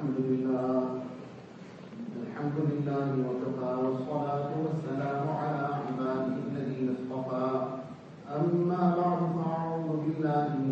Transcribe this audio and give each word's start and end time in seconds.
الحمد 0.00 0.20
لله. 0.32 0.80
الحمد 2.24 2.56
لله 2.70 3.06
وكفى 3.28 3.72
والصلاة 3.84 4.50
والسلام 4.64 5.24
على 5.40 5.62
عباده 5.76 6.36
الذين 6.48 6.88
اصطفى. 6.96 7.48
أما 8.36 8.82
بعد 9.00 9.20
فأعوذ 9.36 9.88
بالله 10.04 10.44
من 10.64 10.69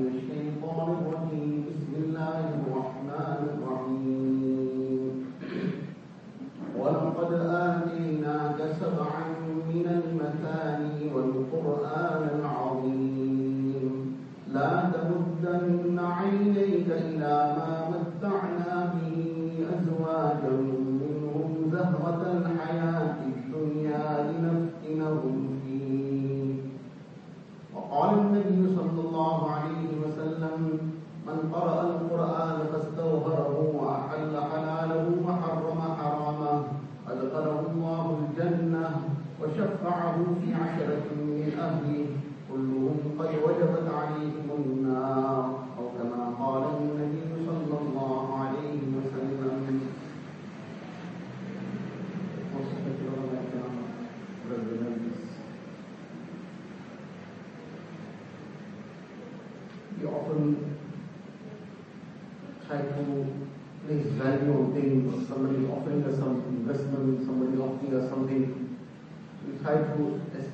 في 40.40 40.54
عشرة 40.54 41.04
من 41.18 41.52
أهله 41.58 42.06
كلهم 42.52 42.96
قد 43.18 43.30
وجبت 43.44 43.86
عليهم 43.94 44.46
النار 44.56 44.77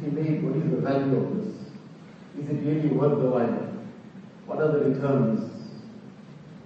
to 0.05 0.11
estimate 0.11 0.43
what 0.43 0.57
is 0.57 0.71
the 0.71 0.81
value 0.81 1.17
of 1.17 1.37
this. 1.37 1.55
Is 2.39 2.51
it 2.51 2.67
really 2.67 2.89
worth 2.89 3.19
the 3.19 3.29
while? 3.31 3.73
What 4.47 4.59
are 4.61 4.73
the 4.73 4.91
returns? 4.91 5.51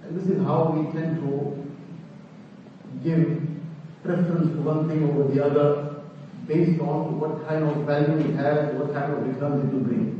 And 0.03 0.19
this 0.19 0.27
is 0.27 0.41
how 0.43 0.71
we 0.71 0.91
tend 0.91 1.21
to 1.21 1.55
give 3.03 3.41
preference 4.03 4.51
to 4.51 4.61
one 4.61 4.89
thing 4.89 5.03
over 5.09 5.31
the 5.33 5.43
other 5.43 5.95
based 6.47 6.81
on 6.81 7.19
what 7.19 7.47
kind 7.47 7.63
of 7.63 7.85
value 7.85 8.17
it 8.17 8.35
has, 8.35 8.73
what 8.75 8.93
kind 8.93 9.13
of 9.13 9.27
returns 9.27 9.63
it 9.63 9.73
will 9.73 9.81
bring. 9.81 10.15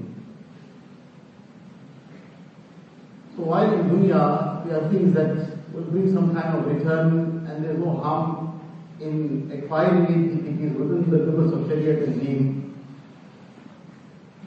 So 3.36 3.44
while 3.44 3.73
in 3.73 3.89
dunya 3.89 4.66
we 4.66 4.72
are 4.72 4.89
things 4.89 5.14
that 5.16 5.58
will 5.73 5.89
bring 5.89 6.14
some 6.14 6.36
kind 6.36 6.58
of 6.58 6.67
return 6.67 7.48
and 7.48 7.64
there 7.64 7.72
is 7.72 7.80
no 7.80 7.98
harm 7.98 8.61
in 9.00 9.50
acquiring 9.52 10.04
it 10.04 10.39
if 10.39 10.45
it 10.45 10.66
is 10.66 10.78
within 10.78 11.09
the 11.09 11.17
limits 11.17 11.54
of 11.54 11.67
Sharia 11.67 12.04
and 12.04 12.22
deen. 12.22 12.69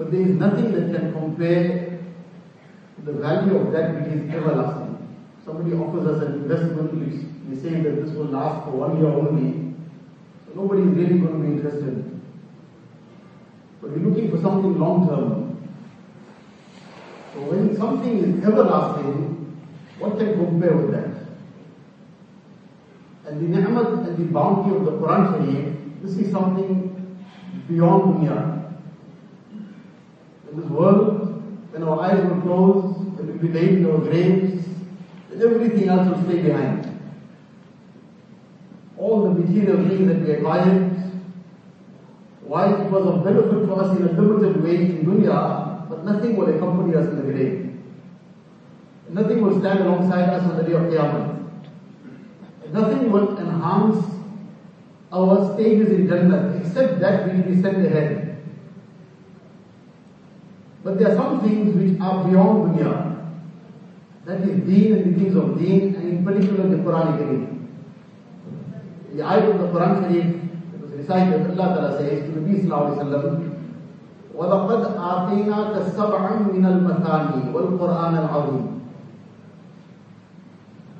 But 0.02 0.10
there 0.10 0.22
is 0.22 0.34
nothing 0.34 0.72
that 0.72 0.98
can 0.98 1.12
compare 1.12 2.00
the 3.04 3.12
value 3.12 3.56
of 3.56 3.70
that 3.70 3.94
which 3.94 4.12
is 4.12 4.34
everlasting. 4.34 4.98
Somebody 5.44 5.76
offers 5.76 6.08
us 6.08 6.26
an 6.26 6.42
investment 6.42 6.92
which 6.94 7.22
we 7.48 7.54
say 7.54 7.80
that 7.82 8.04
this 8.04 8.12
will 8.12 8.24
last 8.24 8.64
for 8.64 8.72
one 8.72 8.98
year 8.98 9.06
only. 9.06 9.76
So 10.44 10.60
nobody 10.60 10.82
is 10.82 10.88
really 10.88 11.20
going 11.20 11.40
to 11.40 11.46
be 11.46 11.52
interested. 11.54 12.20
But 13.80 13.90
we're 13.92 14.08
looking 14.08 14.28
for 14.32 14.42
something 14.42 14.76
long 14.76 15.06
term. 15.06 15.70
So 17.32 17.42
when 17.42 17.76
something 17.76 18.18
is 18.18 18.44
everlasting, 18.44 19.56
what 20.00 20.18
can 20.18 20.34
compare 20.34 20.76
with 20.78 20.90
that? 20.90 21.14
And 23.30 23.40
the 23.40 23.56
ni'mat 23.56 24.08
and 24.08 24.16
the 24.18 24.32
bounty 24.32 24.74
of 24.74 24.84
the 24.84 24.90
Quran 24.98 25.30
Sharif, 25.30 26.02
this 26.02 26.16
is 26.16 26.32
something 26.32 26.90
beyond 27.68 28.26
dunya. 28.26 28.51
In 30.52 30.60
this 30.60 30.68
world, 30.68 31.42
when 31.70 31.82
our 31.82 31.98
eyes 32.00 32.22
will 32.22 32.42
close, 32.42 32.94
when 33.16 33.26
we'll 33.26 33.38
be 33.38 33.48
laid 33.48 33.78
in 33.78 33.90
our 33.90 33.96
graves, 34.00 34.66
everything 35.40 35.88
else 35.88 36.10
will 36.10 36.24
stay 36.26 36.42
behind. 36.42 37.00
All 38.98 39.22
the 39.24 39.30
material 39.30 39.88
things 39.88 40.06
that 40.08 40.20
we 40.20 40.32
acquired, 40.32 40.92
while 42.42 42.74
it 42.82 42.90
was 42.90 43.06
of 43.06 43.24
benefit 43.24 43.66
for 43.66 43.80
us 43.80 43.96
in 43.96 44.06
a 44.08 44.12
limited 44.12 44.62
way 44.62 44.76
in 44.76 45.06
dunya, 45.06 45.88
but 45.88 46.04
nothing 46.04 46.36
will 46.36 46.54
accompany 46.54 46.96
us 46.96 47.06
in 47.06 47.16
the 47.16 47.32
grave. 47.32 47.74
Nothing 49.08 49.40
will 49.40 49.58
stand 49.58 49.80
alongside 49.80 50.28
us 50.34 50.42
on 50.42 50.58
the 50.58 50.64
day 50.64 50.74
of 50.74 50.82
Qiyamah. 50.82 51.48
Nothing 52.72 53.10
will 53.10 53.38
enhance 53.38 54.04
our 55.10 55.54
stages 55.54 55.88
in 55.88 56.06
Jannah 56.06 56.60
except 56.60 57.00
that 57.00 57.24
we 57.24 57.62
sent 57.62 57.86
ahead. 57.86 58.21
But 60.83 60.99
there 60.99 61.11
are 61.11 61.15
some 61.15 61.41
things 61.41 61.75
which 61.75 61.99
are 61.99 62.23
beyond 62.23 62.77
dunya. 62.79 63.17
That 64.25 64.41
is 64.41 64.59
deen 64.67 64.93
and 64.93 65.15
the 65.15 65.19
things 65.19 65.35
of 65.35 65.57
deen, 65.57 65.95
and 65.95 66.09
in 66.09 66.25
particular 66.25 66.67
the 66.67 66.77
Quran 66.77 67.17
Kareem. 67.17 67.57
The 69.15 69.23
ayat 69.23 69.49
of 69.53 69.59
the 69.59 69.67
Quran 69.67 70.01
Sharif, 70.03 70.35
it 70.35 70.81
was 70.81 70.91
recited, 70.91 71.47
Allah 71.51 71.67
Ta'ala 71.75 71.97
says 71.97 72.23
to 72.23 72.39
Nabi 72.39 72.63
Sallallahu 72.63 72.97
Alaihi 72.97 73.07
Wasallam, 73.07 73.53
وَلَقَدْ 74.35 74.81
آتَيْنَاكَ 74.95 75.73
سَبْعًا 75.95 76.33
مِنَ 76.53 76.63
الْمَثَانِي 76.65 77.51
وَالْقُرْآنَ 77.53 78.13
الْعَظِيمِ 78.29 78.79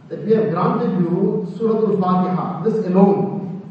That 0.10 0.26
we 0.26 0.32
have 0.34 0.50
granted 0.50 1.00
you 1.00 1.48
Surah 1.58 1.92
Al-Fatiha, 1.92 2.64
this 2.64 2.86
alone. 2.88 3.62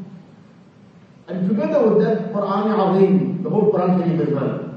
And 1.27 1.49
together 1.49 1.89
with 1.89 2.05
that, 2.05 2.31
Quran 2.31 2.95
Azim, 2.95 3.43
the 3.43 3.49
whole 3.49 3.73
Quran 3.73 3.99
Sharif 3.99 4.27
as 4.27 4.33
well. 4.33 4.70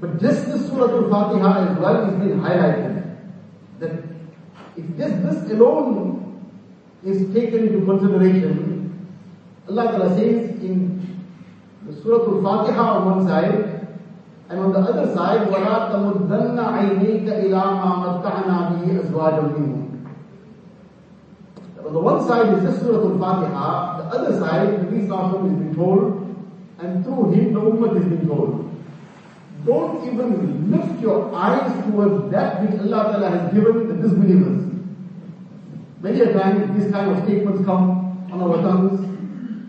But 0.00 0.20
just 0.20 0.46
this 0.46 0.68
Surah 0.68 0.90
Al-Fatiha 0.90 1.70
as 1.70 1.78
well 1.78 2.08
is 2.08 2.14
being 2.20 2.40
highlighted. 2.40 3.18
That 3.78 3.92
if 4.76 4.86
just 4.96 5.22
this 5.22 5.50
alone 5.52 6.42
is 7.04 7.32
taken 7.34 7.68
into 7.68 7.84
consideration, 7.86 9.08
Allah 9.68 9.92
Ta'ala 9.92 10.08
says 10.14 10.60
in 10.62 11.22
the 11.86 11.92
Surah 12.02 12.24
Al-Fatiha 12.24 12.82
on 12.82 13.04
one 13.04 13.26
side, 13.26 13.68
and 14.48 14.60
on 14.60 14.72
the 14.72 14.80
other 14.80 15.14
side, 15.14 15.48
وَلَا 15.48 15.92
تَمُدَّنَّ 15.92 16.58
عَيْنَيْكَ 16.58 17.26
إِلَىٰ 17.26 17.64
مَا 17.80 17.90
مَتَّعْنَا 18.04 18.56
بِهِ 18.70 19.00
أَزْوَاجًا 19.00 19.54
مِّنْهُمْ 19.54 19.82
on 21.84 21.92
the 21.92 22.00
one 22.00 22.26
side 22.26 22.54
is 22.56 22.62
just 22.62 22.80
Surah 22.80 23.04
Al-Fatiha, 23.04 23.96
the 23.98 24.04
other 24.16 24.38
side, 24.38 24.68
Nabi 24.80 25.06
Sallallahu 25.06 25.52
is 25.52 25.58
being 25.58 25.74
told, 25.74 26.36
and 26.78 27.04
through 27.04 27.32
him 27.32 27.52
the 27.52 27.60
Ummah 27.60 27.96
is 28.00 28.04
being 28.06 28.26
told. 28.26 28.70
Don't 29.67 30.07
even 30.07 30.71
lift 30.71 31.01
your 31.01 31.35
eyes 31.35 31.83
towards 31.83 32.31
that 32.31 32.63
which 32.63 32.79
Allah 32.79 33.11
Ta'ala 33.11 33.29
has 33.29 33.53
given 33.53 33.89
the 33.89 33.95
disbelievers. 33.95 34.63
Many 36.01 36.21
a 36.21 36.31
time 36.31 36.79
these 36.79 36.89
kind 36.89 37.11
of 37.11 37.23
statements 37.25 37.65
come 37.65 38.29
on 38.31 38.41
our 38.41 38.61
tongues 38.61 39.01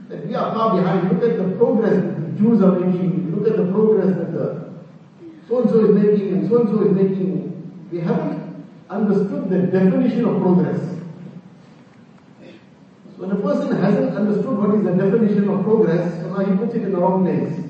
that 0.09 0.25
we 0.25 0.37
are 0.37 0.55
far 0.55 0.77
behind. 0.77 1.11
Look 1.11 1.29
at 1.29 1.37
the 1.37 1.57
progress 1.57 1.97
the 1.97 2.39
Jews 2.39 2.63
are 2.63 2.79
making. 2.79 3.35
Look 3.35 3.49
at 3.51 3.57
the 3.57 3.73
progress 3.73 4.15
that 4.19 4.33
the 4.33 4.71
so-and-so 5.49 5.87
is 5.87 5.95
making 5.97 6.29
and 6.33 6.49
so-and-so 6.49 6.81
is 6.87 6.93
making. 6.93 7.89
We 7.91 7.99
haven't 7.99 8.67
understood 8.89 9.51
the 9.51 9.63
definition 9.67 10.27
of 10.27 10.41
progress. 10.41 10.81
So 13.17 13.27
when 13.27 13.33
a 13.33 13.41
person 13.41 13.77
hasn't 13.83 14.17
understood 14.17 14.59
what 14.59 14.77
is 14.77 14.85
the 14.85 14.93
definition 14.93 15.49
of 15.49 15.65
progress, 15.65 16.23
now 16.23 16.45
he 16.45 16.57
puts 16.57 16.75
it 16.77 16.83
in 16.83 16.93
the 16.93 16.99
wrong 16.99 17.25
place. 17.25 17.65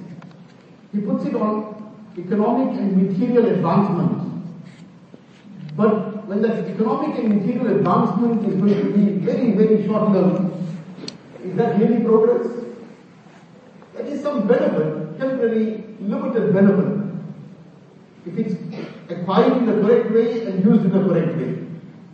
He 0.93 1.01
puts 1.01 1.25
it 1.25 1.35
on 1.35 1.79
economic 2.19 2.79
and 2.79 2.97
material 2.97 3.47
advancement. 3.47 4.29
But 5.77 6.27
when 6.27 6.43
that 6.43 6.69
economic 6.69 7.19
and 7.19 7.37
material 7.37 7.77
advancement 7.77 8.47
is 8.49 8.55
going 8.61 8.75
to 8.75 8.91
be 8.93 9.13
very, 9.25 9.53
very 9.53 9.87
short-lived, 9.87 10.53
is 11.45 11.57
that 11.57 11.79
really 11.79 12.03
progress? 12.05 12.49
That 13.95 14.07
is 14.07 14.23
some 14.23 14.47
benefit, 14.47 15.19
temporary, 15.19 15.85
limited 16.01 16.53
benefit. 16.53 16.99
If 18.27 18.39
it's 18.39 18.55
acquired 19.11 19.57
in 19.59 19.67
the 19.67 19.81
correct 19.81 20.11
way 20.11 20.47
and 20.47 20.65
used 20.65 20.85
in 20.85 20.91
the 20.91 21.03
correct 21.03 21.37
way. 21.37 21.65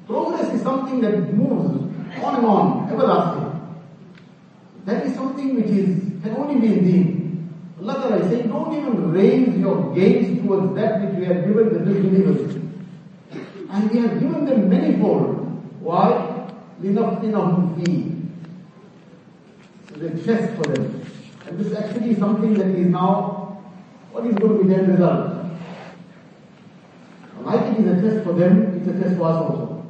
Progress 0.07 0.53
is 0.55 0.63
something 0.63 1.01
that 1.01 1.35
moves 1.35 1.81
on 2.23 2.35
and 2.37 2.47
on, 2.47 2.91
everlasting. 2.91 3.51
That 4.85 5.07
is 5.07 5.15
something 5.15 5.57
which 5.57 5.67
is 5.67 6.23
can 6.23 6.37
only 6.37 6.61
be 6.61 6.75
in 6.75 6.85
deen. 6.85 7.24
Allah 7.84 7.94
Ta'ala 7.94 8.18
is 8.18 8.30
saying, 8.30 8.50
don't 8.50 8.74
even 8.74 9.12
raise 9.12 9.58
your 9.58 9.94
gaze 9.96 10.42
towards 10.42 10.76
that 10.76 11.02
which 11.02 11.20
we 11.20 11.26
have 11.26 11.46
given 11.46 11.74
the 11.74 11.80
disbelievers. 11.80 12.56
And 13.70 13.92
we 13.92 14.00
have 14.00 14.20
given 14.20 14.46
them 14.46 14.70
manifold. 14.70 15.38
Why? 15.80 16.48
لِنَفْتِنَهُمْ 16.82 17.76
فِيهِ 17.76 18.28
So 19.90 19.96
the 19.96 20.10
chest 20.24 20.56
for 20.56 20.64
them. 20.64 21.06
And 21.48 21.60
this 21.60 21.68
is 21.68 21.78
actually 21.78 22.16
something 22.16 22.54
that 22.56 22.68
is 22.68 22.88
now, 22.88 23.62
what 24.12 24.26
is 24.26 24.36
going 24.36 24.58
to 24.58 24.64
be 24.64 24.70
their 24.70 24.84
result? 24.84 25.40
Like 27.42 27.62
it 27.74 27.80
is 27.80 27.98
a 27.98 28.02
test 28.02 28.26
for 28.26 28.34
them, 28.34 28.78
it's 28.78 28.88
a 28.88 29.02
test 29.02 29.18
for 29.18 29.24
us 29.30 29.36
also. 29.38 29.86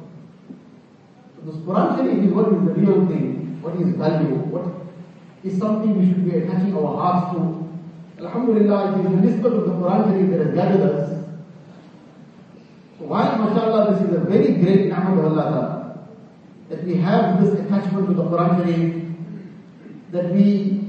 So 1.36 1.50
this 1.50 1.56
Quran 1.56 1.96
Sharif 1.96 2.24
is 2.24 2.32
what 2.32 2.46
is 2.48 2.64
the 2.64 2.74
real 2.74 3.06
thing, 3.06 3.60
what 3.60 3.74
is 3.76 3.94
value, 3.96 4.36
what 4.48 4.64
is 5.42 5.58
something 5.58 5.98
we 5.98 6.06
should 6.06 6.24
be 6.24 6.38
attaching 6.38 6.76
our 6.76 6.96
hearts 6.96 7.36
to. 7.36 7.63
Alhamdulillah, 8.17 8.93
it 8.93 9.05
is 9.05 9.11
the 9.11 9.17
nisbah 9.27 9.57
of 9.57 9.65
the 9.65 9.73
Quran 9.73 10.05
Sharif 10.07 10.29
that 10.31 10.45
has 10.45 10.55
gathered 10.55 10.81
us. 10.89 11.09
So 12.97 13.05
while 13.05 13.37
mashallah 13.37 13.93
this 13.93 14.07
is 14.07 14.15
a 14.15 14.19
very 14.19 14.53
great 14.53 14.85
ni'mah 14.85 15.19
of 15.19 15.37
Allah 15.37 15.97
that 16.69 16.83
we 16.85 16.95
have 16.95 17.41
this 17.43 17.59
attachment 17.59 18.07
to 18.07 18.13
the 18.13 18.23
Quran 18.23 18.57
Sharif, 18.57 19.05
that 20.11 20.31
we 20.31 20.81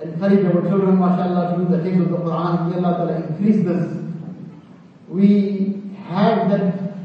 encourage 0.00 0.44
our 0.46 0.62
children, 0.62 0.98
mashallah, 0.98 1.54
to 1.54 1.64
do 1.64 1.76
the 1.76 1.82
things 1.82 2.00
of 2.00 2.10
the 2.10 2.16
Quran, 2.16 2.70
may 2.70 2.76
Allah 2.76 2.96
Ta'ala 2.96 3.26
increase 3.26 3.62
this. 3.62 3.96
We 5.06 5.82
have 6.08 6.48
that 6.48 6.96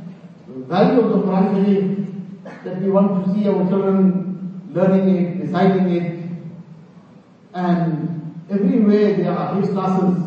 value 0.48 1.01
of 1.01 1.10
the 1.10 1.18
Quran 1.27 1.45
Sharif 1.54 2.63
that 2.63 2.81
we 2.81 2.89
want 2.89 3.25
to 3.25 3.33
see 3.33 3.48
our 3.50 3.68
children 3.68 4.72
learning 4.72 5.16
it, 5.16 5.42
reciting 5.42 5.89
it, 5.92 6.30
and 7.54 8.15
everywhere 8.50 9.16
there 9.18 9.32
are 9.32 9.56
hifz 9.56 9.72
classes, 9.74 10.18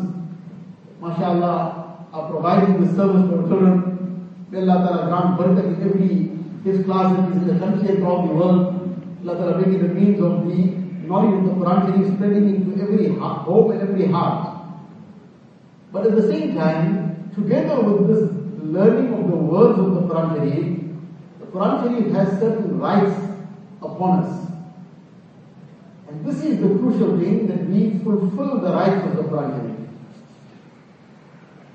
mashallah, 0.99 2.07
are 2.11 2.29
providing 2.29 2.83
this 2.83 2.95
service 2.95 3.29
for 3.29 3.47
children. 3.47 4.31
May 4.49 4.59
Allah 4.59 4.77
Ta'ala 4.85 5.07
grant 5.07 5.39
barakat 5.39 5.65
in 5.65 5.83
every 5.89 6.15
hifz 6.65 6.85
class 6.85 7.13
is 7.13 7.41
in 7.41 7.47
the 7.47 7.59
country 7.59 7.95
throughout 7.95 8.27
the 8.27 8.33
world. 8.33 8.75
Allah 9.23 9.35
Ta'ala 9.37 9.57
make 9.61 9.79
it 9.79 9.85
a 9.85 9.93
means 9.93 10.19
of 10.21 10.47
the 10.47 10.79
knowledge 11.07 11.39
of 11.39 11.45
the 11.45 11.65
Quran 11.65 11.85
Sharif 11.85 12.13
spreading 12.15 12.55
into 12.55 12.81
every 12.81 13.15
heart, 13.15 13.45
home 13.45 13.71
and 13.71 13.81
every 13.81 14.07
heart. 14.07 14.57
But 15.91 16.05
at 16.07 16.15
the 16.15 16.27
same 16.27 16.55
time, 16.55 17.31
together 17.35 17.79
with 17.81 18.07
this 18.07 18.29
learning 18.63 19.13
of 19.13 19.29
the 19.29 19.35
words 19.35 19.79
of 19.79 19.93
the 19.93 20.01
Quran 20.01 20.35
Sharif, 20.35 20.79
the 21.39 21.45
Quran 21.45 21.83
Sharif 21.83 22.13
has 22.13 22.39
certain 22.39 22.77
rights 22.79 23.17
upon 23.81 24.23
us. 24.23 24.48
This 26.29 26.43
is 26.43 26.59
the 26.61 26.69
crucial 26.77 27.17
thing 27.17 27.47
that 27.47 27.65
we 27.67 27.97
fulfill 28.03 28.59
the 28.61 28.71
rights 28.71 29.03
of 29.07 29.15
the 29.17 29.23
Quran. 29.23 29.87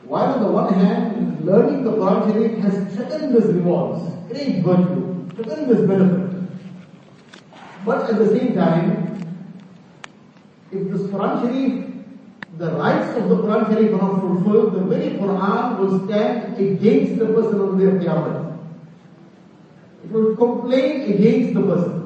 While 0.05 0.35
on 0.35 0.43
the 0.43 0.53
one 0.53 0.73
hand, 0.75 1.45
learning 1.45 1.83
the 1.83 1.91
Quran 1.91 2.61
has 2.61 2.95
tremendous 2.95 3.47
rewards, 3.47 4.05
great 4.29 4.63
virtue, 4.63 5.29
tremendous 5.35 5.81
benefit. 5.89 6.49
But 7.85 8.09
at 8.09 8.17
the 8.21 8.29
same 8.29 8.55
time, 8.55 9.27
if 10.71 10.89
this 10.89 11.03
Quran 11.03 12.07
the 12.57 12.71
rights 12.77 13.19
of 13.19 13.29
the 13.29 13.37
Quran 13.39 13.75
are 13.75 13.91
not 13.91 14.21
fulfilled, 14.21 14.75
the 14.75 14.85
very 14.85 15.19
Quran 15.19 15.79
will 15.81 16.07
stand 16.07 16.57
against 16.59 17.19
the 17.19 17.27
person 17.27 17.61
on 17.61 17.77
the 17.77 17.91
day 17.91 18.07
Qiyamah. 18.07 18.57
It 20.05 20.13
will 20.13 20.37
complain 20.37 21.13
against 21.13 21.55
the 21.55 21.63
person. 21.63 22.04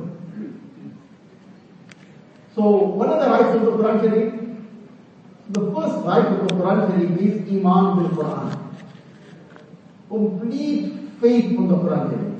So, 2.58 2.70
one 3.00 3.08
of 3.08 3.20
the 3.20 3.30
rights 3.30 3.54
of 3.54 3.62
the 3.66 3.70
Quran 3.70 4.00
Sharif, 4.02 4.34
the 5.50 5.60
first 5.72 6.04
right 6.04 6.26
of 6.26 6.48
the 6.48 6.54
Quran 6.54 6.78
Sharif 6.88 7.20
is 7.26 7.52
Iman 7.56 7.98
bil 7.98 8.08
Quran. 8.18 8.48
Complete 10.08 10.92
faith 11.20 11.44
in 11.44 11.68
the 11.68 11.76
Quran 11.76 12.10
Sharif. 12.10 12.34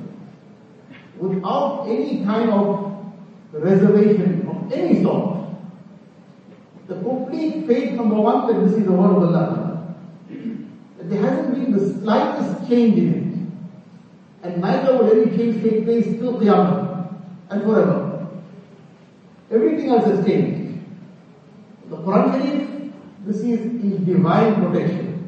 Without 1.19 1.85
any 1.87 2.25
kind 2.25 2.49
of 2.49 2.65
reservation 3.53 4.45
of 4.49 4.73
any 4.73 5.01
sort. 5.01 5.39
The 6.87 6.95
complete 6.95 7.65
faith, 7.65 7.93
number 7.93 8.19
one, 8.19 8.47
that 8.47 8.65
this 8.65 8.77
is 8.77 8.83
the 8.83 8.91
word 8.91 9.15
of 9.15 9.23
Allah. 9.23 9.95
That 10.97 11.09
there 11.09 11.21
hasn't 11.21 11.55
been 11.55 11.71
the 11.71 11.93
slightest 12.01 12.67
change 12.67 12.97
in 12.97 13.09
it. 13.13 14.43
And 14.43 14.61
neither 14.61 14.97
will 14.97 15.09
any 15.15 15.37
change 15.37 15.63
take 15.63 15.85
place 15.85 16.07
till 16.19 16.37
the 16.37 16.45
Qiyamah 16.45 17.07
and 17.51 17.63
forever. 17.63 17.98
Everything 19.51 19.89
else 19.89 20.05
has 20.05 20.25
changed. 20.25 20.79
The 21.89 21.97
Quran 21.97 22.31
Sharif, 22.33 22.93
this 23.25 23.37
is 23.37 23.59
in 23.61 24.05
divine 24.05 24.55
protection. 24.55 25.27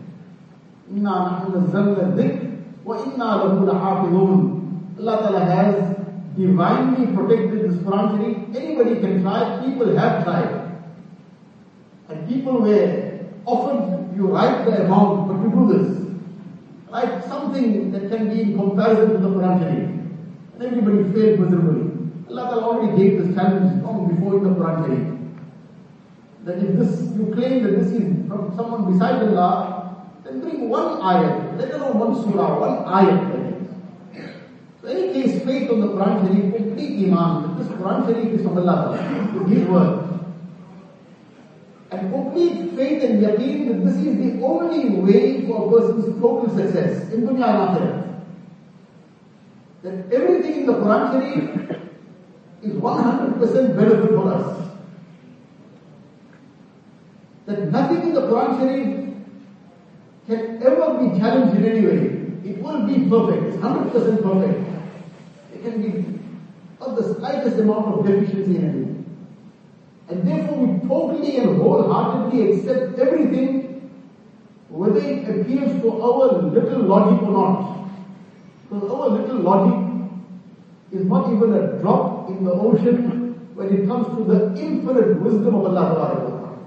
Nahnu 0.94 1.52
nazzalna 1.56 2.14
dhikr 2.16 2.62
wa 2.84 3.04
inna 3.04 3.30
lahu 3.42 3.66
lahafidhun. 3.72 5.00
Allah 5.00 5.18
Ta'ala 5.24 5.46
has 5.46 5.98
divinely 6.38 7.08
protected 7.16 7.72
this 7.72 7.78
Quran 7.82 8.12
Sharif. 8.12 8.56
Anybody 8.56 9.00
can 9.00 9.22
try, 9.24 9.60
people 9.66 9.96
have 9.98 10.24
tried. 10.24 10.72
And 12.10 12.28
people 12.28 12.62
were 12.62 13.20
often 13.46 14.14
you 14.16 14.28
write 14.28 14.66
the 14.66 14.86
amount, 14.86 15.28
but 15.30 15.42
you 15.42 15.50
do 15.50 15.74
this. 15.74 16.02
Write 16.92 17.24
something 17.24 17.92
that 17.92 18.10
can 18.10 18.30
be 18.30 18.42
in 18.42 18.58
comparison 18.58 19.14
to 19.14 19.18
the 19.18 19.30
Quran. 19.30 19.64
And 20.54 20.64
everybody 20.64 21.12
failed 21.12 21.40
miserably. 21.40 21.91
Allah 22.32 22.64
already 22.64 22.98
gave 22.98 23.24
this 23.24 23.36
challenge 23.36 23.84
long 23.84 24.08
before 24.08 24.40
the 24.40 24.50
Quran 24.50 24.86
Sharif. 24.86 25.08
That 26.46 26.58
if 26.58 26.78
this 26.80 27.02
you 27.16 27.32
claim 27.34 27.64
that 27.64 27.80
this 27.80 27.92
is 27.92 28.28
from 28.28 28.54
someone 28.56 28.92
beside 28.92 29.22
Allah, 29.28 30.08
then 30.24 30.40
bring 30.42 30.70
one 30.70 31.02
ayat, 31.02 31.60
let 31.60 31.74
alone 31.74 32.00
one 32.00 32.16
surah, 32.24 32.60
one 32.60 32.78
ayat. 32.88 33.42
So 34.82 34.88
any 34.88 35.14
case, 35.14 35.44
faith 35.44 35.70
on 35.70 35.82
the 35.82 35.88
Quran 35.88 36.26
Sharif, 36.26 36.56
complete 36.56 37.08
iman, 37.08 37.44
that 37.44 37.64
this 37.64 37.68
Quran 37.68 38.06
Sharif 38.08 38.40
is 38.40 38.42
from 38.42 38.58
Allah 38.58 38.96
is 38.96 39.52
His 39.52 39.68
word 39.68 40.12
and 41.92 42.10
complete 42.12 42.72
faith 42.76 43.04
and 43.04 43.22
yaqeen 43.22 43.68
that 43.68 43.86
this 43.86 43.96
is 43.96 44.18
the 44.18 44.42
only 44.42 44.90
way 45.06 45.46
for 45.46 45.68
a 45.68 45.72
person's 45.72 46.06
total 46.22 46.50
success 46.58 47.12
in 47.12 47.28
dunya 47.28 47.50
and 47.52 47.60
akhirat. 47.66 47.98
That 49.84 50.14
everything 50.20 50.62
in 50.62 50.66
the 50.68 50.74
Quran 50.74 51.04
Sharif 51.12 51.81
is 52.64 52.74
100% 52.74 53.76
benefit 53.76 54.10
for 54.10 54.34
us. 54.34 54.70
That 57.48 57.72
nothing 57.72 58.02
in 58.04 58.14
the 58.14 58.22
Quran 58.22 58.60
Sharif 58.60 59.02
can 60.28 60.64
ever 60.64 61.00
be 61.00 61.20
challenged 61.20 61.56
in 61.58 61.66
any 61.66 61.86
way. 61.86 62.50
It 62.50 62.62
will 62.62 62.86
be 62.86 63.10
perfect. 63.10 63.54
It's 63.54 63.58
100% 63.58 64.24
perfect. 64.24 64.70
It 65.54 65.64
can 65.64 65.82
be 65.82 66.20
not 66.80 66.96
the 66.96 67.16
slightest 67.16 67.58
amount 67.58 67.88
of 67.88 68.06
deficiency 68.06 68.58
in 68.58 68.66
it. 68.66 70.12
And 70.12 70.28
therefore 70.28 70.58
we 70.66 70.88
totally 70.88 71.38
and 71.38 71.58
wholeheartedly 71.58 72.52
accept 72.52 73.00
everything, 73.00 73.90
whether 74.70 75.00
it 75.00 75.30
appeals 75.30 75.82
to 75.82 76.02
our 76.02 76.42
little 76.44 76.84
logic 76.84 77.24
or 77.24 77.32
not. 77.32 77.90
Because 78.70 78.90
our 78.90 79.10
little 79.10 79.40
logic 79.40 79.91
is 80.92 81.06
not 81.06 81.32
even 81.34 81.54
a 81.54 81.80
drop 81.80 82.30
in 82.30 82.44
the 82.44 82.52
ocean 82.52 83.34
when 83.56 83.70
it 83.76 83.88
comes 83.88 84.08
to 84.18 84.24
the 84.24 84.60
infinite 84.60 85.20
wisdom 85.22 85.56
of 85.56 85.66
Allah. 85.66 86.58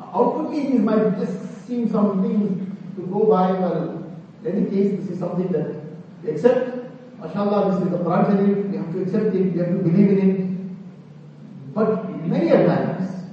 Outwardly, 0.00 0.74
it 0.76 0.80
might 0.80 1.18
just 1.18 1.66
seem 1.66 1.90
something 1.90 2.76
to 2.96 3.02
go 3.06 3.26
by. 3.26 3.52
Well, 3.52 4.04
in 4.44 4.56
any 4.56 4.70
case, 4.70 5.00
this 5.00 5.10
is 5.10 5.18
something 5.18 5.50
that 5.52 5.74
we 6.22 6.30
accept. 6.30 6.78
MashaAllah, 7.20 7.70
this 7.70 7.84
is 7.84 7.90
the 7.90 7.98
Quran. 7.98 8.70
We 8.70 8.76
have 8.76 8.92
to 8.92 9.02
accept 9.02 9.34
it. 9.34 9.52
We 9.52 9.58
have 9.60 9.68
to 9.68 9.78
believe 9.78 10.10
in 10.10 10.30
it. 10.30 11.74
But 11.74 12.20
many 12.26 12.50
a 12.50 12.66
times, 12.66 13.24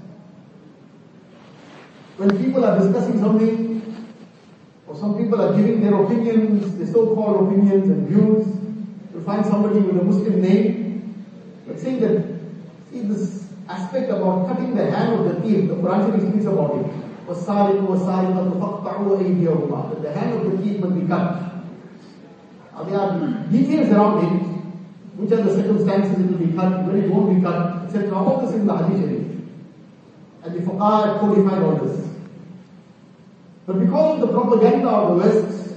when 2.17 2.37
people 2.37 2.63
are 2.63 2.79
discussing 2.79 3.19
something, 3.19 4.07
or 4.87 4.95
some 4.95 5.17
people 5.17 5.41
are 5.41 5.53
giving 5.53 5.81
their 5.81 6.01
opinions, 6.01 6.77
their 6.77 6.87
so-called 6.87 7.51
opinions 7.51 7.89
and 7.89 8.07
views, 8.07 8.58
find 9.28 9.44
somebody 9.44 9.80
with 9.80 9.96
a 9.96 10.04
Muslim 10.04 10.42
name, 10.42 11.24
but 11.66 11.80
saying 11.80 12.00
that, 12.00 12.24
see 12.90 13.00
this 13.02 13.46
aspect 13.68 14.10
about 14.10 14.48
cutting 14.48 14.76
the 14.76 14.90
hand 14.90 15.14
of 15.14 15.24
the 15.24 15.40
thief, 15.40 15.68
the 15.68 15.74
Quran 15.74 16.06
Sharif 16.06 16.30
speaks 16.30 16.44
about 16.44 16.76
it. 16.76 16.86
وَالسَّارِقُ 17.26 17.80
وَالسَّارِقَةُ 17.88 18.60
فَاقْطَعُوا 18.60 19.18
أَيْدِيَهُمَا 19.18 19.90
That 19.90 20.02
the 20.02 20.12
hand 20.12 20.34
of 20.34 20.50
the 20.50 20.58
thief 20.58 20.80
must 20.80 20.94
be 21.00 21.06
cut. 21.06 21.40
Now 22.74 22.84
there 22.84 22.98
are 22.98 23.18
details 23.50 23.90
around 23.90 24.24
it, 24.24 24.42
which 25.16 25.32
are 25.32 25.42
the 25.42 25.54
circumstances 25.54 26.18
it 26.18 26.30
will 26.30 26.46
be 26.46 26.52
cut, 26.52 26.84
when 26.84 27.02
it 27.02 27.10
won't 27.10 27.34
be 27.34 27.42
cut, 27.42 27.86
etc. 27.86 28.14
All 28.14 28.44
this 28.44 28.54
in 28.54 28.66
the 28.66 28.76
Hadith 28.76 29.00
Sharif. 29.00 29.24
And 30.42 30.54
the 30.54 30.58
Fuqaha 30.60 31.20
codified 31.20 31.62
all 31.62 31.76
this. 31.76 32.08
But 33.66 33.80
because 33.80 34.20
of 34.22 34.28
the 34.28 34.32
propaganda 34.34 34.88
of 34.88 35.08
the 35.08 35.26
West, 35.26 35.76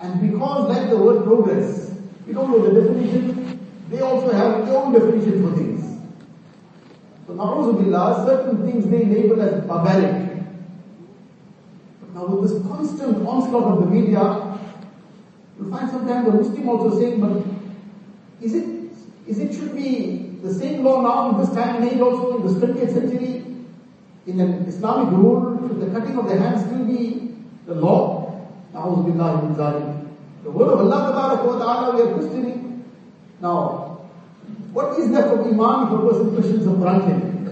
and 0.00 0.20
because 0.20 0.70
like 0.70 0.88
the 0.88 0.96
word 0.96 1.24
progress, 1.24 1.91
we 2.25 2.33
don't 2.33 2.49
know 2.51 2.59
the 2.59 2.81
definition, 2.81 3.59
they 3.89 3.99
also 3.99 4.31
have 4.33 4.65
their 4.65 4.77
own 4.77 4.93
definition 4.93 5.43
for 5.43 5.55
things. 5.57 5.99
So 7.27 7.33
na'uzubillah, 7.33 8.25
certain 8.25 8.63
things 8.65 8.87
they 8.89 9.05
label 9.05 9.41
as 9.41 9.65
barbaric. 9.65 10.43
But 12.01 12.13
now 12.13 12.25
with 12.27 12.49
this 12.49 12.61
constant 12.67 13.25
onslaught 13.27 13.63
of 13.63 13.79
the 13.81 13.85
media, 13.87 14.59
you 15.59 15.69
find 15.69 15.89
sometimes 15.89 16.25
the 16.25 16.31
Muslim 16.33 16.69
also 16.69 16.99
saying, 16.99 17.19
but 17.21 17.43
is 18.43 18.53
it, 18.55 18.65
is 19.27 19.39
it 19.39 19.53
should 19.53 19.75
be 19.75 20.37
the 20.41 20.53
same 20.53 20.83
law 20.83 21.01
now 21.01 21.29
in 21.31 21.45
this 21.45 21.53
time 21.55 21.81
and 21.81 21.91
age 21.91 21.99
also 21.99 22.37
in 22.37 22.47
this 22.47 22.55
20th 22.57 22.93
century? 22.93 23.45
In 24.25 24.39
an 24.39 24.65
Islamic 24.65 25.11
rule, 25.11 25.67
should 25.67 25.81
the 25.81 25.99
cutting 25.99 26.17
of 26.17 26.27
the 26.27 26.37
hand 26.37 26.59
still 26.59 26.85
be 26.85 27.35
the 27.65 27.75
law? 27.75 28.21
Min 28.73 29.17
zalim. 29.55 30.12
The 30.43 30.51
word 30.51 30.73
of 30.73 30.79
Allah 30.81 31.39
Ta'ala 31.57 31.95
we 31.95 32.01
are 32.01 32.13
questioning. 32.15 32.83
Now, 33.41 34.07
what 34.73 34.99
is 34.99 35.09
there 35.11 35.23
from 35.29 35.39
Iman 35.47 35.87
if 35.87 35.99
a 35.99 36.07
person 36.07 36.35
questions 36.35 36.65
the 36.65 36.71
Quran? 36.71 37.43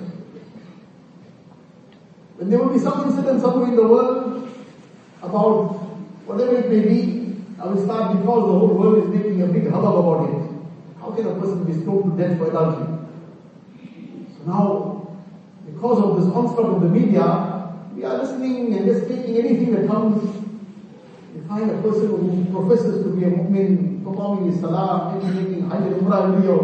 When 2.36 2.50
there 2.50 2.60
will 2.60 2.74
be 2.74 2.80
some 2.80 3.08
incident 3.08 3.40
somewhere 3.40 3.70
in 3.70 3.76
the 3.76 3.88
world 3.88 4.50
about 5.22 5.74
whatever 6.26 6.58
it 6.58 6.70
may 6.70 6.82
be, 6.82 7.38
I 7.62 7.68
will 7.68 7.82
start 7.84 8.18
because 8.18 8.42
the 8.48 8.58
whole 8.60 8.74
world 8.76 9.04
is 9.04 9.10
making 9.10 9.42
a 9.42 9.48
big 9.48 9.70
hubbub 9.72 9.96
about 9.98 10.30
it. 10.30 10.52
How 11.00 11.12
can 11.12 11.28
a 11.28 11.36
person 11.40 11.64
be 11.64 11.74
stoned 11.74 12.18
to 12.18 12.18
death 12.18 12.38
for 12.40 12.50
adultery? 12.50 12.98
So 14.36 14.52
now, 14.52 15.08
because 15.66 16.00
of 16.00 16.18
this 16.18 16.34
onslaught 16.34 16.76
of 16.76 16.82
the 16.82 16.90
media, 16.90 17.72
we 17.96 18.04
are 18.04 18.18
listening 18.18 18.74
and 18.76 18.86
just 18.86 19.08
taking 19.08 19.38
anything 19.38 19.76
that 19.76 19.88
comes. 19.88 20.51
Find 21.52 21.70
a 21.70 21.82
person 21.82 22.08
who 22.08 22.46
professes 22.46 23.04
to 23.04 23.10
be 23.10 23.26
a 23.26 23.30
mu'min, 23.30 24.06
performing 24.06 24.52
his 24.52 24.62
salah, 24.62 25.20
making 25.22 25.70
hajj 25.70 25.84
umrah 26.00 26.32
every 26.32 26.48
year. 26.48 26.62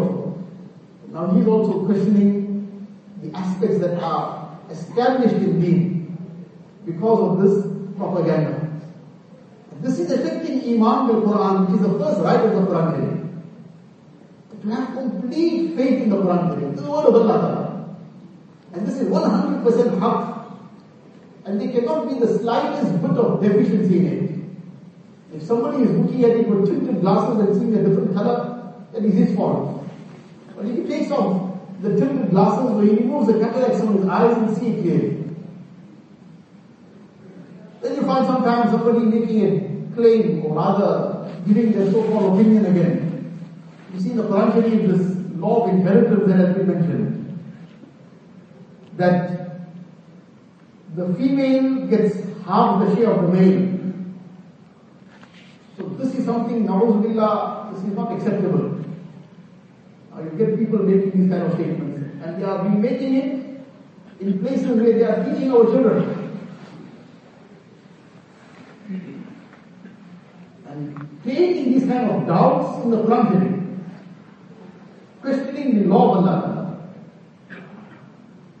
Now 1.12 1.26
he's 1.34 1.46
also 1.46 1.84
questioning 1.84 2.88
the 3.20 3.36
aspects 3.36 3.80
that 3.80 4.00
are 4.00 4.58
established 4.70 5.34
in 5.34 5.60
deen 5.60 6.16
because 6.86 7.20
of 7.20 7.32
this 7.42 7.66
propaganda. 7.98 8.80
This 9.82 9.98
is 9.98 10.10
affecting 10.10 10.62
Iman 10.72 11.06
bil 11.08 11.20
Quran, 11.20 11.66
which 11.66 11.80
is 11.80 11.86
the 11.86 11.98
first 11.98 12.22
right 12.22 12.40
of 12.46 12.52
the 12.54 12.62
Quran 12.70 12.88
Kareem. 12.94 13.42
To 14.62 14.68
have 14.70 14.94
complete 14.94 15.76
faith 15.76 16.02
in 16.04 16.08
the 16.08 16.16
Quran 16.16 16.48
Kareem, 16.48 16.76
the 16.76 16.90
word 16.90 17.04
of 17.04 17.14
Allah. 17.14 17.84
And 18.72 18.86
this 18.86 18.96
is 18.96 19.08
100% 19.08 20.00
haq. 20.00 20.48
And 21.44 21.60
there 21.60 21.72
cannot 21.72 22.08
be 22.08 22.18
the 22.18 22.38
slightest 22.38 23.02
bit 23.02 23.18
of 23.26 23.42
deficiency 23.42 23.98
in 23.98 24.06
it. 24.06 24.27
If 25.34 25.42
somebody 25.42 25.84
is 25.84 25.90
looking 25.90 26.24
at 26.24 26.30
it 26.30 26.48
with 26.48 26.66
tinted 26.66 27.00
glasses 27.00 27.38
and 27.40 27.56
seeing 27.56 27.74
a 27.74 27.88
different 27.88 28.14
color, 28.14 28.72
that 28.92 29.04
is 29.04 29.14
his 29.14 29.36
fault. 29.36 29.86
But 30.56 30.66
if 30.66 30.76
he 30.76 30.82
takes 30.84 31.10
off 31.10 31.58
the 31.82 31.96
tinted 31.96 32.30
glasses 32.30 32.70
where 32.72 32.84
he 32.84 32.90
removes 32.96 33.26
the 33.28 33.38
cataracts 33.38 33.80
from 33.80 33.98
his 33.98 34.06
eyes 34.06 34.36
and 34.36 34.56
see 34.56 34.66
it 34.68 34.82
clearly. 34.82 35.24
Then 37.82 37.94
you 37.96 38.02
find 38.02 38.26
sometimes 38.26 38.70
somebody 38.70 39.00
making 39.00 39.44
a 39.46 39.94
claim 39.94 40.44
or 40.44 40.56
rather 40.56 41.40
giving 41.46 41.72
their 41.72 41.90
so-called 41.92 42.40
opinion 42.40 42.66
again. 42.66 43.38
You 43.94 44.00
see 44.00 44.10
in 44.10 44.16
the 44.16 44.24
Quran 44.24 44.52
Sharif 44.52 44.90
this 44.90 45.16
law 45.36 45.64
of 45.64 45.74
inheritance 45.74 46.26
that 46.26 46.36
has 46.36 46.56
been 46.56 46.66
mentioned. 46.66 47.38
That 48.96 49.60
the 50.96 51.14
female 51.14 51.86
gets 51.86 52.16
half 52.44 52.84
the 52.84 52.96
share 52.96 53.12
of 53.12 53.22
the 53.22 53.40
male. 53.40 53.77
Something, 56.28 56.66
na'uzubillah, 56.66 57.72
this 57.72 57.84
is 57.84 57.94
not 57.96 58.12
acceptable. 58.12 58.84
Now 60.12 60.22
you 60.22 60.30
get 60.36 60.58
people 60.58 60.80
making 60.80 61.22
these 61.22 61.30
kind 61.30 61.42
of 61.42 61.54
statements. 61.54 62.22
And 62.22 62.38
they 62.38 62.44
are 62.44 62.68
making 62.68 63.14
it 63.14 64.20
in 64.20 64.38
places 64.40 64.66
where 64.66 64.92
they 64.92 65.04
are 65.04 65.24
teaching 65.24 65.50
our 65.50 65.64
children. 65.64 66.38
And 70.66 71.18
creating 71.22 71.72
these 71.72 71.88
kind 71.88 72.10
of 72.10 72.26
doubts 72.26 72.84
in 72.84 72.90
the 72.90 72.98
Quran 73.04 73.88
questioning 75.22 75.82
the 75.82 75.88
law 75.88 76.10
of 76.10 76.26
Allah. 76.26 76.88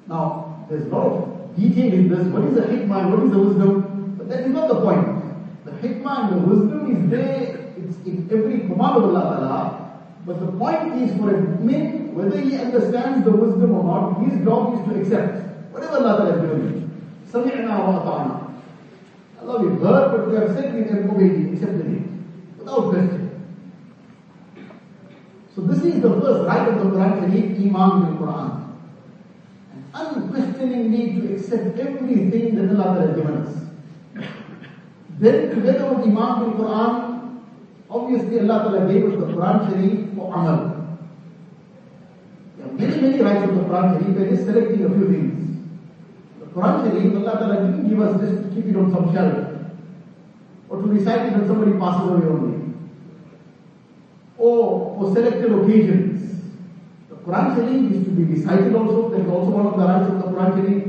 Now, 0.06 0.66
there's 0.70 0.86
a 0.86 0.88
lot 0.88 1.06
of 1.06 1.54
detail 1.54 1.92
in 1.92 2.08
this. 2.08 2.26
What 2.28 2.44
is 2.44 2.54
the 2.54 2.62
hikmah 2.62 3.10
what 3.10 3.24
is 3.24 3.30
the 3.30 3.38
wisdom? 3.38 4.14
But 4.16 4.30
that 4.30 4.40
is 4.44 4.52
not 4.52 4.68
the 4.68 4.80
point. 4.80 5.18
The 5.66 5.72
hikmah 5.72 6.32
and 6.32 6.32
the 6.32 6.46
wisdom 6.46 6.96
is 6.96 7.10
there, 7.10 7.57
it's 7.88 8.06
in 8.06 8.28
every 8.30 8.60
command 8.60 8.96
of 8.96 9.14
Allah. 9.14 9.88
But 10.26 10.40
the 10.40 10.52
point 10.52 11.00
is 11.02 11.16
for 11.18 11.30
a 11.34 11.38
mu'min, 11.38 12.12
whether 12.12 12.38
he 12.38 12.56
understands 12.56 13.24
the 13.24 13.30
wisdom 13.30 13.74
or 13.74 13.84
not, 13.84 14.20
his 14.28 14.44
job 14.44 14.74
is 14.74 14.84
to 14.86 15.00
accept 15.00 15.72
whatever 15.72 15.96
Allah 15.96 16.40
given 16.40 16.60
him. 16.60 17.10
Sami'na 17.30 17.78
wa 17.80 18.02
ata'na. 18.02 18.48
Allah 19.40 19.62
we've 19.62 19.80
heard, 19.80 20.10
but 20.12 20.28
we 20.28 20.34
have 20.36 20.54
said 20.54 20.74
we 20.74 20.84
can 20.84 21.08
obey 21.08 21.26
it, 21.26 21.54
accepted 21.54 21.86
it, 21.86 22.02
without 22.58 22.90
question. 22.90 23.24
So 25.54 25.62
this 25.62 25.82
is 25.82 26.02
the 26.02 26.10
first 26.20 26.46
right 26.46 26.68
of 26.68 26.78
the 26.78 26.90
Quran, 26.90 27.20
Sharif, 27.20 27.58
Iman 27.58 28.02
in 28.02 28.12
the 28.12 28.20
Quran. 28.20 28.64
And 29.94 30.16
unquestioningly 30.16 31.20
to 31.20 31.34
accept 31.34 31.78
everything 31.78 32.54
that 32.56 32.76
Allah 32.76 33.00
has 33.00 33.16
given 33.16 33.36
us. 33.38 33.54
Then 35.18 35.50
together 35.50 35.94
with 35.94 36.06
Iman 36.06 36.44
in 36.44 36.50
the 36.50 36.64
Quran, 36.64 37.07
obviously 37.90 38.40
Allah 38.40 38.58
Ta'ala 38.64 38.92
gave 38.92 39.04
us 39.06 39.18
the 39.20 39.26
Quran 39.26 39.70
Sharif 39.70 40.14
for 40.14 40.34
Amal. 40.34 40.60
There 42.56 42.66
are 42.66 42.72
many, 42.72 43.00
many 43.00 43.20
rights 43.22 43.48
of 43.48 43.54
the 43.54 43.62
Quran 43.62 44.16
Sharif, 44.16 44.32
are 44.32 44.44
selecting 44.44 44.84
a 44.84 44.88
few 44.88 45.08
things. 45.08 45.58
The 46.40 46.46
Quran 46.46 46.84
Sharif, 46.84 47.14
Allah 47.16 47.38
Ta'ala 47.38 47.54
didn't 47.66 47.88
give 47.88 48.00
us 48.00 48.20
just 48.20 48.42
to 48.42 48.54
keep 48.54 48.66
it 48.66 48.76
on 48.76 48.92
some 48.92 49.12
shelf 49.14 49.44
or 50.68 50.82
to 50.82 50.88
recite 50.88 51.26
it 51.26 51.32
when 51.32 51.46
somebody 51.46 51.72
passes 51.78 52.10
away 52.10 52.26
only 52.26 52.58
or 54.38 54.96
for 54.96 55.14
selected 55.14 55.52
occasions. 55.52 56.42
The 57.10 57.16
Quran 57.16 57.56
Sharif 57.56 57.92
is 57.92 58.04
to 58.04 58.10
be 58.10 58.24
recited 58.24 58.74
also. 58.74 59.08
That 59.10 59.20
is 59.20 59.28
also 59.28 59.50
one 59.50 59.66
of 59.66 59.76
the 59.78 59.84
rights 59.84 60.10
of 60.10 60.18
the 60.18 60.28
Quran 60.30 60.54
Sharif. 60.56 60.84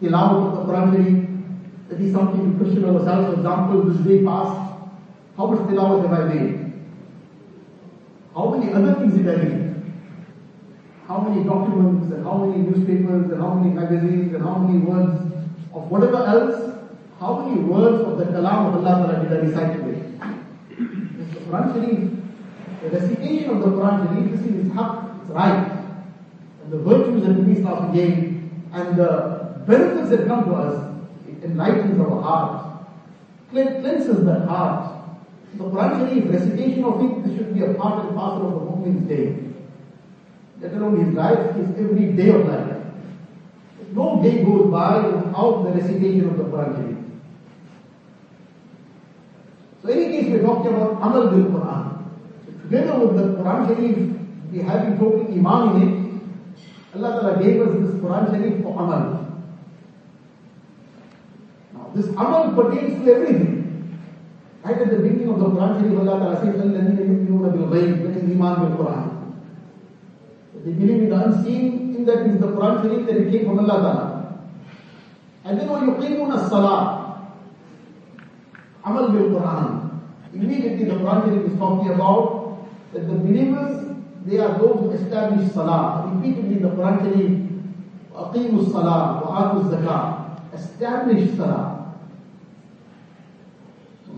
Tilawat 0.00 0.46
of 0.46 0.66
the 0.66 0.72
Quran 0.72 0.92
Sharif. 0.94 1.88
That 1.88 2.00
is 2.00 2.12
something 2.12 2.52
we 2.52 2.58
question 2.58 2.84
ourselves. 2.84 3.26
For 3.26 3.34
example, 3.40 3.82
this 3.84 4.00
day 4.06 4.24
passed. 4.24 4.67
How 5.38 5.46
much 5.46 5.60
tilawat 5.70 6.02
have 6.02 6.14
I 6.18 6.34
made? 6.34 6.72
How 8.34 8.50
many 8.50 8.72
other 8.72 8.94
things 8.94 9.14
did 9.14 9.28
I 9.28 9.34
read? 9.34 9.92
How 11.06 11.20
many 11.20 11.44
documents 11.44 12.12
and 12.12 12.24
how 12.24 12.38
many 12.38 12.58
newspapers 12.62 13.30
and 13.30 13.40
how 13.40 13.54
many 13.54 13.72
magazines 13.72 14.34
and 14.34 14.42
how 14.42 14.58
many 14.58 14.80
words 14.80 15.14
of 15.72 15.88
whatever 15.92 16.26
else? 16.26 16.74
How 17.20 17.38
many 17.38 17.60
words 17.60 18.02
of 18.02 18.18
the 18.18 18.24
kalam 18.24 18.74
of 18.74 18.84
Allah 18.84 19.22
did 19.22 19.32
I 19.32 19.40
recite 19.46 19.76
today? 19.78 20.02
The 21.30 21.40
Quran 21.46 21.72
Sharif 21.72 22.18
the 22.82 22.90
recitation 22.90 23.50
of 23.50 23.60
the 23.60 23.70
Quran 23.78 24.08
Sharif, 24.08 24.66
is 24.66 24.72
haq, 24.72 25.20
it's 25.20 25.30
right. 25.30 25.84
And 26.64 26.72
the 26.72 26.78
virtues 26.78 27.22
that 27.26 27.34
we 27.44 27.60
start 27.60 27.92
to 27.92 27.96
gain 27.96 28.68
and 28.72 28.96
the 28.96 29.62
benefits 29.66 30.10
that 30.10 30.26
come 30.26 30.46
to 30.46 30.54
us, 30.54 30.94
it 31.28 31.44
enlightens 31.44 32.00
our 32.00 32.22
heart, 32.22 32.86
cleanses 33.50 34.24
the 34.24 34.46
heart. 34.46 34.97
The 35.56 35.64
Quran 35.64 35.98
Sharif, 35.98 36.32
recitation 36.32 36.84
of 36.84 37.00
it, 37.02 37.36
should 37.36 37.54
be 37.54 37.62
a 37.62 37.74
part 37.74 38.06
and 38.06 38.16
parcel 38.16 38.48
of 38.48 38.54
the 38.54 38.60
Mu'min's 38.70 39.08
day. 39.08 39.48
Let 40.60 40.72
alone 40.74 41.04
his 41.04 41.14
life, 41.14 41.54
his 41.56 41.68
every 41.78 42.12
day 42.12 42.28
of 42.30 42.46
life. 42.46 42.76
No 43.92 44.20
day 44.22 44.44
goes 44.44 44.70
by 44.70 45.06
without 45.06 45.62
the 45.64 45.70
recitation 45.70 46.28
of 46.28 46.36
the 46.36 46.44
Quran. 46.44 47.04
So 49.82 49.88
in 49.88 49.98
any 49.98 50.20
case, 50.20 50.30
we're 50.30 50.42
talking 50.42 50.74
about 50.74 51.00
Amal 51.00 51.30
bil 51.30 51.46
Quran. 51.46 52.04
Together 52.62 52.98
with 52.98 53.16
the 53.16 53.42
Quran 53.42 53.66
Sharif, 53.68 54.52
we 54.52 54.58
having 54.58 54.98
total 54.98 55.26
Iman 55.32 55.82
in 55.82 55.88
it, 55.88 55.94
Allah 56.94 57.20
Ta'ala 57.20 57.42
gave 57.42 57.60
us 57.62 57.72
this 57.80 57.94
Quran 58.02 58.30
Sharif 58.30 58.62
for 58.62 58.72
Amal. 58.82 59.24
Now, 61.72 61.90
this 61.94 62.08
Amal 62.08 62.52
pertains 62.54 63.04
to 63.04 63.14
everything. 63.14 63.57
Right 64.68 64.82
at 64.82 64.90
the 64.90 64.98
beginning 64.98 65.30
of 65.30 65.38
the 65.40 65.46
Quran 65.46 65.80
Sharif, 65.80 65.98
Allah 65.98 66.16
Ta'ala 66.20 66.40
says, 66.44 66.60
الَّذِينَ 66.60 67.00
يُؤْمِنُونَ 67.00 67.44
بِالْغَيْبِ 67.56 68.02
That 68.04 68.16
is 68.18 68.24
Iman 68.36 68.54
bil 68.60 68.76
Quran. 68.76 69.32
They 70.62 70.72
believe 70.72 71.04
in 71.04 71.08
the 71.08 71.24
unseen, 71.24 71.96
in 71.96 72.04
that 72.04 72.26
is 72.26 72.38
the 72.38 72.48
Quran 72.48 72.82
Sharif 72.82 73.06
that 73.06 73.16
it 73.16 73.32
came 73.32 73.46
from 73.46 73.60
Allah 73.60 73.80
Ta'ala. 73.80 74.40
And 75.44 75.58
then 75.58 75.70
when 75.70 75.86
you 75.86 75.92
وَيُقِيمُونَ 75.92 76.32
الصَّلَاةِ 76.36 76.84
Amal 78.84 79.08
bil 79.12 79.40
Quran. 79.40 79.90
Immediately 80.34 80.84
the 80.84 80.96
Quran 80.96 81.24
Sharif 81.24 81.50
is 81.50 81.58
talking 81.58 81.88
about 81.94 82.68
that 82.92 83.08
the 83.08 83.14
believers, 83.14 83.96
they 84.26 84.36
are 84.36 84.58
those 84.58 84.80
who 84.80 84.90
establish 84.90 85.50
Salah. 85.50 86.12
Repeatedly 86.14 86.58
the 86.58 86.68
Quran 86.68 87.00
Sharif, 87.00 87.40
أَقِيمُوا 88.12 88.60
الصَّلَاةِ 88.66 89.22
وَآتُوا 89.24 89.64
الزَّكَاةِ 89.64 90.52
Establish 90.52 91.36
Salah. 91.38 91.77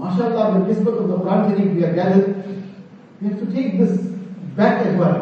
Mashallah, 0.01 0.59
the 0.59 0.73
nisbat 0.73 0.97
of 0.99 1.09
the 1.09 1.17
Quran 1.19 1.51
Sharif 1.51 1.75
we 1.77 1.85
are 1.85 1.95
gathered, 1.95 2.45
we 3.21 3.29
have 3.29 3.39
to 3.39 3.53
take 3.53 3.77
this 3.79 3.99
back 4.57 4.87
as 4.87 4.97
well. 4.97 5.19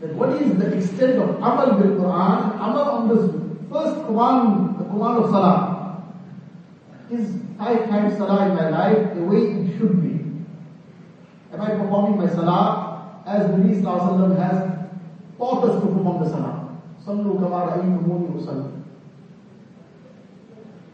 That 0.00 0.14
what 0.14 0.30
is 0.42 0.56
the 0.58 0.76
extent 0.76 1.22
of 1.22 1.36
amal 1.36 1.78
bil 1.80 1.92
Quran? 2.00 2.54
Amal 2.66 2.90
on 2.94 3.08
this 3.08 3.30
first 3.70 3.94
Quran, 4.08 4.76
the 4.78 4.84
Quran 4.84 5.22
of 5.22 5.30
Salah, 5.30 6.02
is 7.10 7.36
five 7.56 7.88
times 7.88 8.16
Salah 8.16 8.48
in 8.48 8.56
my 8.56 8.68
life 8.70 9.14
the 9.14 9.22
way 9.22 9.38
it 9.38 9.78
should 9.78 10.02
be. 10.02 10.14
Am 11.52 11.60
I 11.60 11.70
performing 11.78 12.18
my 12.18 12.26
salah 12.26 13.22
as 13.24 13.46
the 13.52 13.56
Nabi 13.56 14.36
has 14.36 14.88
taught 15.38 15.64
us 15.64 15.80
to 15.80 15.86
perform 15.86 16.24
the 16.24 16.28
salah. 16.28 16.76
Sallu 17.06 17.38
kama 17.38 17.70
ra'aytumuni 17.70 18.34
usalli. 18.34 18.83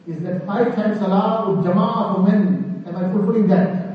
Is 0.07 0.23
that 0.23 0.47
five 0.47 0.75
times 0.75 0.99
salah 0.99 1.51
with 1.51 1.65
jama'ah 1.67 2.15
for 2.15 2.23
men? 2.23 2.85
Am 2.87 2.97
I 2.97 3.13
fulfilling 3.13 3.49
that? 3.49 3.91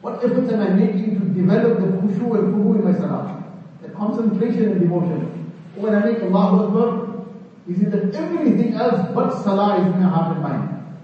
What 0.00 0.24
efforts 0.24 0.52
am 0.52 0.60
I 0.60 0.70
making 0.70 1.20
to 1.20 1.26
develop 1.40 1.78
the 1.78 1.86
khushu 1.86 2.38
and 2.38 2.54
khudu 2.54 2.78
in 2.78 2.84
my 2.84 2.92
salah? 2.92 3.44
The 3.82 3.88
concentration 3.90 4.72
and 4.72 4.80
devotion. 4.80 5.52
Oh, 5.78 5.82
when 5.82 5.94
I 5.94 6.04
make 6.04 6.18
Allahu 6.18 6.66
Akbar, 6.66 7.12
is 7.68 7.80
it 7.82 7.90
that 7.92 8.14
everything 8.14 8.74
else 8.74 9.14
but 9.14 9.30
salah 9.42 9.80
is 9.80 9.86
in 9.86 10.02
my 10.02 10.08
heart 10.08 10.36
and 10.36 10.42
mind? 10.42 10.96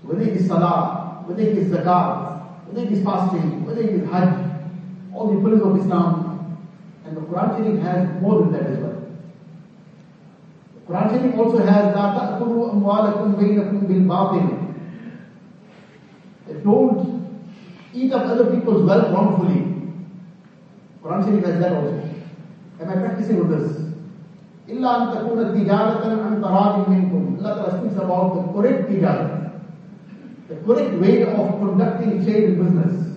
So 0.00 0.08
whether 0.08 0.22
it 0.22 0.36
is 0.36 0.48
salah, 0.48 1.22
whether 1.26 1.42
it 1.42 1.56
is 1.56 1.68
zakat, 1.70 2.66
whether 2.66 2.86
it 2.86 2.92
is 2.92 3.04
fasting, 3.04 3.64
whether 3.64 3.82
it 3.82 3.90
is 3.90 4.08
hajj, 4.10 4.50
all 5.14 5.28
the 5.32 5.40
pillars 5.40 5.62
of 5.62 5.78
Islam, 5.78 6.58
and 7.06 7.16
the 7.16 7.20
Quran 7.20 7.80
has 7.82 8.20
more 8.20 8.40
than 8.40 8.52
that 8.52 8.62
as 8.62 8.78
well. 8.78 8.91
Quran 10.91 11.09
Sharif 11.11 11.35
also 11.37 11.59
has 11.59 11.95
لا 11.95 12.05
تأكلوا 12.15 12.71
أموالكم 12.73 13.35
بينكم 13.35 13.79
بالباطل. 13.87 14.45
Don't 16.63 16.99
eat 17.93 18.11
up 18.13 18.23
other 18.25 18.51
people's 18.51 18.83
wealth 18.87 19.11
wrongfully. 19.11 19.63
Quran 21.03 21.23
Sharif 21.25 21.45
has 21.45 21.59
that 21.59 21.73
also. 21.73 22.03
Am 22.79 22.89
I 22.89 22.95
practicing 22.95 23.37
with 23.39 23.49
this? 23.49 23.83
إلا 24.69 24.97
أن 24.97 25.03
تكون 25.11 25.53
تجارة 25.53 26.03
عن 26.03 26.41
تراض 26.41 26.89
منكم. 26.89 27.39
Allah 27.39 27.55
Ta'ala 27.55 27.79
speaks 27.79 27.95
about 27.95 28.35
the 28.35 28.53
correct 28.53 28.89
tijarat. 28.89 29.51
The 30.49 30.55
correct 30.65 30.93
way 30.99 31.23
of 31.23 31.59
conducting 31.59 32.23
trade 32.23 32.43
and 32.43 32.63
business. 32.63 33.07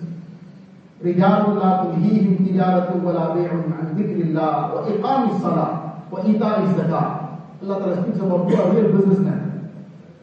رجال 1.03 1.55
لا 1.59 1.83
تلهيهم 1.83 2.35
تجارة 2.45 3.01
ولا 3.03 3.33
بيع 3.33 3.51
عن 3.51 3.95
ذكر 3.97 4.21
الله 4.21 4.73
وإقام 4.73 5.29
الصلاة 5.29 5.73
وإيتاء 6.11 6.63
الزكاة 6.63 7.14
Allah 7.61 7.79
Ta'ala 7.79 8.01
speaks 8.03 8.17
about 8.17 8.49
who 8.49 8.55
are 8.55 8.71
real 8.73 8.91
businessmen. 8.91 9.69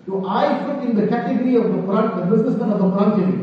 Do 0.06 0.26
I 0.26 0.64
fit 0.64 0.88
in 0.88 0.96
the 0.96 1.06
category 1.06 1.54
of 1.56 1.64
the 1.64 1.78
Quran, 1.86 2.16
the 2.16 2.36
businessman 2.36 2.72
of 2.72 2.78
the 2.78 2.88
Quran 2.90 3.10
Sharif? 3.16 3.40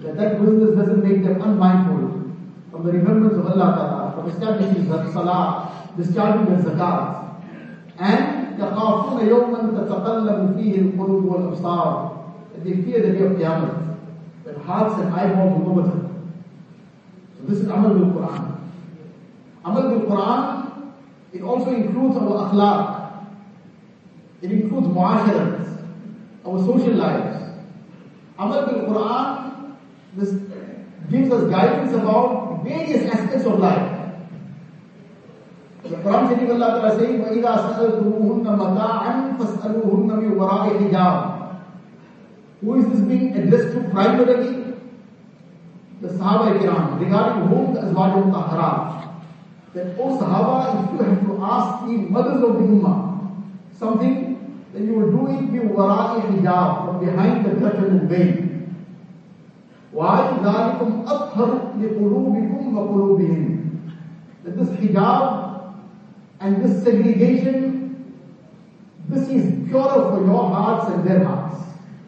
That 0.00 0.16
that 0.16 0.40
business 0.40 0.76
doesn't 0.76 1.02
make 1.02 1.24
them 1.24 1.40
unmindful 1.40 2.30
from 2.70 2.84
the 2.84 2.92
remembrance 2.92 3.34
of 3.34 3.46
Allah 3.46 3.68
Ta'ala, 3.74 4.12
from 4.14 4.30
establishing 4.30 4.88
the 4.88 5.12
salah, 5.12 5.90
discharging 5.96 6.54
the 6.54 6.70
zakat, 6.70 7.40
and 7.98 8.58
يخافون 8.58 9.26
يوما 9.26 9.60
تتقلب 9.74 10.54
فيه 10.56 10.74
القلوب 10.78 11.24
والأبصار. 11.24 12.10
That 12.52 12.64
they 12.64 12.82
fear 12.82 13.02
the 13.02 13.18
day 13.18 13.24
of 13.24 13.32
Qiyamah, 13.32 13.96
that 14.44 14.56
hearts 14.58 15.00
and 15.00 15.12
eyeballs 15.12 15.58
will 15.58 15.64
go 15.64 15.80
with 15.80 15.88
it. 15.88 16.10
So 17.38 17.46
this 17.48 17.58
is 17.60 17.68
Amal 17.68 17.94
bil 17.94 18.12
Quran. 18.12 18.58
Amal 19.64 19.82
bil 19.88 20.00
Quran 20.06 20.57
it 21.34 21.42
also 21.42 21.74
includes 21.74 22.16
our 22.16 22.48
akhlaq. 22.48 23.26
It 24.40 24.52
includes 24.52 24.86
muasharat, 24.86 25.82
our 26.46 26.58
social 26.60 26.94
lives. 26.94 27.58
Amal 28.38 28.66
bil 28.66 28.84
Quran, 28.86 29.74
this 30.16 30.30
gives 31.10 31.32
us 31.32 31.50
guidance 31.50 31.92
about 31.92 32.62
various 32.62 33.10
aspects 33.12 33.46
of 33.46 33.58
life. 33.58 33.90
The 35.82 35.96
Quran 35.96 36.28
Sharif 36.28 36.50
Allah 36.50 36.68
Ta'ala 36.80 36.98
saying, 36.98 37.20
وَإِذَا 37.20 37.52
سَأَلْتُمُوهُنَّ 37.66 38.46
مَتَاعًا 38.62 39.36
فَاسْأَلُوهُنَّ 39.38 40.10
مِنْ 40.22 40.30
وَرَاءِ 40.38 40.78
حِجَابٍ 40.80 41.58
Who 42.62 42.74
is 42.80 42.88
this 42.88 43.00
being 43.00 43.36
addressed 43.36 43.74
to 43.74 43.88
primarily? 43.90 44.74
The 46.00 46.08
Sahaba 46.08 46.58
Ikram, 46.58 47.00
regarding 47.00 47.48
whom 47.48 47.74
the 47.74 47.80
Azwaj 47.80 48.16
al-Taharat 48.16 49.07
that, 49.74 49.96
oh 49.98 50.18
Sahaba, 50.18 50.84
if 50.84 51.00
you 51.00 51.06
have 51.06 51.26
to 51.26 51.38
ask 51.42 51.86
the 51.86 51.96
mothers 51.96 52.42
of 52.42 52.54
the 52.54 52.60
Ummah 52.60 53.14
something, 53.76 54.34
then 54.72 54.86
you 54.86 54.94
will 54.94 55.10
do 55.10 55.26
it 55.32 55.52
bi 55.52 55.66
wara'i 55.68 56.22
hijab, 56.30 56.86
from 56.86 57.04
behind 57.04 57.44
the 57.44 57.50
curtain 57.60 57.98
and 57.98 58.08
veil. 58.08 58.44
Why? 59.90 60.38
ذَلِكُمْ 60.42 61.04
أَطْهَرُ 61.06 61.78
لِقُلُوبِكُمْ 61.78 62.74
وَقُلُوبِهِمْ 62.74 63.80
That 64.44 64.56
this 64.56 64.68
hijab 64.70 65.74
and 66.40 66.64
this 66.64 66.82
segregation, 66.82 68.14
this 69.08 69.28
is 69.28 69.68
purer 69.68 70.10
for 70.10 70.24
your 70.24 70.48
hearts 70.50 70.92
and 70.92 71.06
their 71.06 71.24
hearts. 71.24 71.60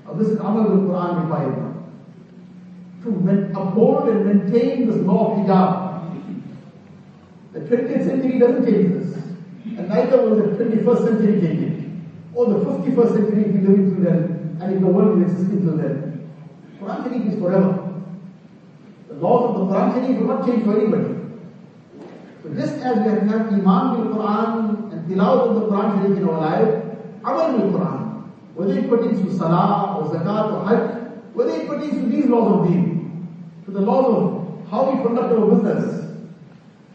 Now 0.05 0.15
this 0.15 0.29
is 0.29 0.39
Amal 0.39 0.71
al-Quran 0.71 1.23
required. 1.23 1.73
To 3.05 3.61
uphold 3.61 4.09
and 4.09 4.27
maintain 4.27 4.89
this 4.89 4.97
law 5.03 5.33
of 5.33 5.47
hijab. 5.47 5.90
the 7.72 7.78
20th 7.78 8.06
century 8.06 8.38
doesn't 8.38 8.66
change 8.66 8.88
this. 8.92 9.16
And 9.78 9.88
neither 9.88 10.18
will 10.24 10.36
the 10.36 10.62
21st 10.62 11.04
century 11.06 11.40
change 11.40 11.62
it. 11.68 11.90
Or 12.34 12.48
the 12.48 12.60
51st 12.66 13.14
century 13.14 13.44
if 13.46 13.52
we 13.56 13.62
live 13.66 13.94
through 13.94 14.04
them, 14.04 14.58
and 14.62 14.74
if 14.74 14.82
the 14.82 14.88
world 14.88 15.22
is 15.22 15.32
existing 15.32 15.62
through 15.62 15.78
them. 15.78 16.30
Quran 16.82 17.04
Sharif 17.04 17.34
is 17.34 17.40
forever. 17.40 17.94
The 19.08 19.14
laws 19.14 19.50
of 19.50 19.56
the 19.56 19.74
Quran 19.74 19.94
Sharif 19.94 20.20
will 20.20 20.28
not 20.28 20.46
change 20.46 20.66
for 20.66 20.78
anybody. 20.82 21.16
So 22.44 22.50
just 22.60 22.74
as 22.74 22.98
we 22.98 23.10
have 23.10 23.22
had 23.22 23.54
Iman 23.54 23.96
bil 23.96 24.16
Quran 24.18 24.92
and 24.92 25.08
tilawat 25.08 25.48
of 25.48 25.56
the 25.56 25.66
Quran 25.68 26.02
Sharif 26.02 26.18
in 26.18 26.28
our 26.28 26.42
life, 26.42 26.84
Amal 27.24 27.58
bil 27.58 27.72
Quran, 27.72 28.24
whether 28.56 28.78
it 28.78 28.90
pertains 28.90 29.22
to 29.22 29.38
Salah 29.38 29.96
or 29.96 30.14
Zakat 30.14 30.52
or 30.52 30.68
Hajj, 30.68 31.36
whether 31.36 31.52
it 31.52 31.70
pertains 31.70 31.94
to 31.94 32.06
these 32.10 32.26
laws 32.26 32.52
of 32.52 32.68
deen, 32.68 33.30
to 33.64 33.72
the 33.72 33.80
laws 33.80 34.08
of 34.14 34.70
how 34.70 34.92
we 34.92 35.02
conduct 35.02 35.32
our 35.32 35.56
business, 35.56 36.01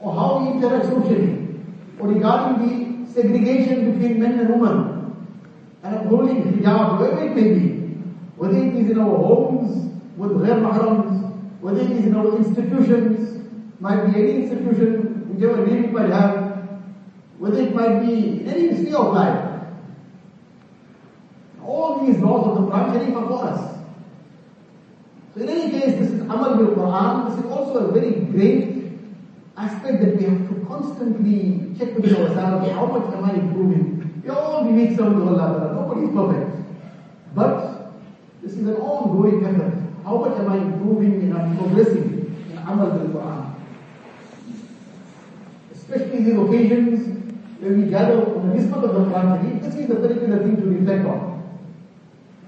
or 0.01 0.13
how 0.15 0.41
we 0.41 0.53
interact 0.53 0.87
socially, 0.87 1.61
or 1.99 2.09
regarding 2.09 2.57
the 2.63 3.13
segregation 3.13 3.93
between 3.93 4.21
men 4.21 4.39
and 4.41 4.49
women, 4.51 5.17
and 5.83 5.95
upholding 5.97 6.43
hijab, 6.43 6.99
wherever 6.99 7.23
it 7.25 7.35
may 7.35 7.55
be, 7.55 7.67
whether 8.37 8.59
it 8.59 8.75
is 8.75 8.91
in 8.91 8.99
our 8.99 9.17
homes, 9.17 9.91
with 10.17 10.33
ghair 10.33 10.61
mahrams, 10.61 11.33
whether 11.61 11.81
it 11.81 11.91
is 11.91 12.07
in 12.07 12.15
our 12.15 12.37
institutions, 12.37 13.43
might 13.81 14.07
be 14.07 14.21
any 14.21 14.43
institution, 14.43 15.29
whichever 15.29 15.67
name 15.67 15.85
it 15.85 15.93
might 15.93 16.11
have, 16.11 16.69
whether 17.39 17.61
it 17.61 17.75
might 17.75 18.01
be 18.01 18.41
in 18.41 18.49
any 18.49 18.77
sphere 18.77 18.97
of 18.97 19.15
life. 19.15 19.43
All 21.63 22.07
these 22.07 22.19
laws 22.19 22.47
of 22.47 22.55
the 22.55 22.71
Quran 22.71 22.93
Sharif 22.93 23.17
are 23.17 23.27
for 23.27 23.45
us. 23.45 23.79
So 25.35 25.43
in 25.43 25.49
any 25.49 25.71
case, 25.71 25.99
this 25.99 26.11
is 26.11 26.21
Amal 26.21 26.57
bil 26.57 26.75
Quran. 26.75 27.29
This 27.29 27.45
is 27.45 27.51
also 27.51 27.89
a 27.89 27.93
very 27.93 28.13
great 28.13 28.76
aspect 29.57 30.01
that 30.03 30.17
we 30.17 30.25
have 30.25 30.49
to 30.49 30.67
constantly 30.67 31.75
check 31.79 31.97
with 31.97 32.13
ourselves, 32.13 32.71
how 32.73 32.87
much 32.87 33.15
am 33.15 33.25
I 33.25 33.33
improving? 33.35 34.23
We 34.23 34.31
all 34.31 34.65
be 34.65 34.73
weak 34.73 34.97
servants 34.97 35.23
of 35.23 35.29
Allah, 35.29 35.73
nobody 35.75 36.07
is 36.07 36.15
perfect. 36.15 36.57
But 37.35 37.93
this 38.43 38.53
is 38.53 38.67
an 38.67 38.77
ongoing 38.77 39.45
effort. 39.45 39.75
How 40.05 40.19
much 40.19 40.39
am 40.39 40.53
I 40.53 40.57
improving 40.59 41.23
and 41.23 41.35
I'm 41.37 41.57
progressing 41.57 42.35
in 42.51 42.59
Amal 42.59 42.91
bil 42.91 43.09
Quran? 43.09 43.55
Especially 45.75 46.23
these 46.25 46.39
occasions 46.39 47.17
when 47.61 47.83
we 47.83 47.91
gather 47.91 48.35
on 48.37 48.49
the 48.49 48.55
Nisbat 48.55 48.85
of 48.85 48.95
the 48.95 49.01
Quran 49.01 49.43
Sharif, 49.43 49.63
this 49.63 49.75
is 49.75 49.89
the 49.89 49.97
particular 49.97 50.39
thing 50.39 50.57
to 50.57 50.67
reflect 50.67 51.07
on. 51.07 51.43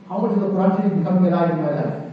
How 0.08 0.18
much 0.18 0.32
is 0.32 0.40
the 0.40 0.48
Quran 0.48 0.76
Sharif 0.76 0.98
becoming 0.98 1.32
alive 1.32 1.50
in 1.50 1.62
my 1.62 1.70
life? 1.70 2.04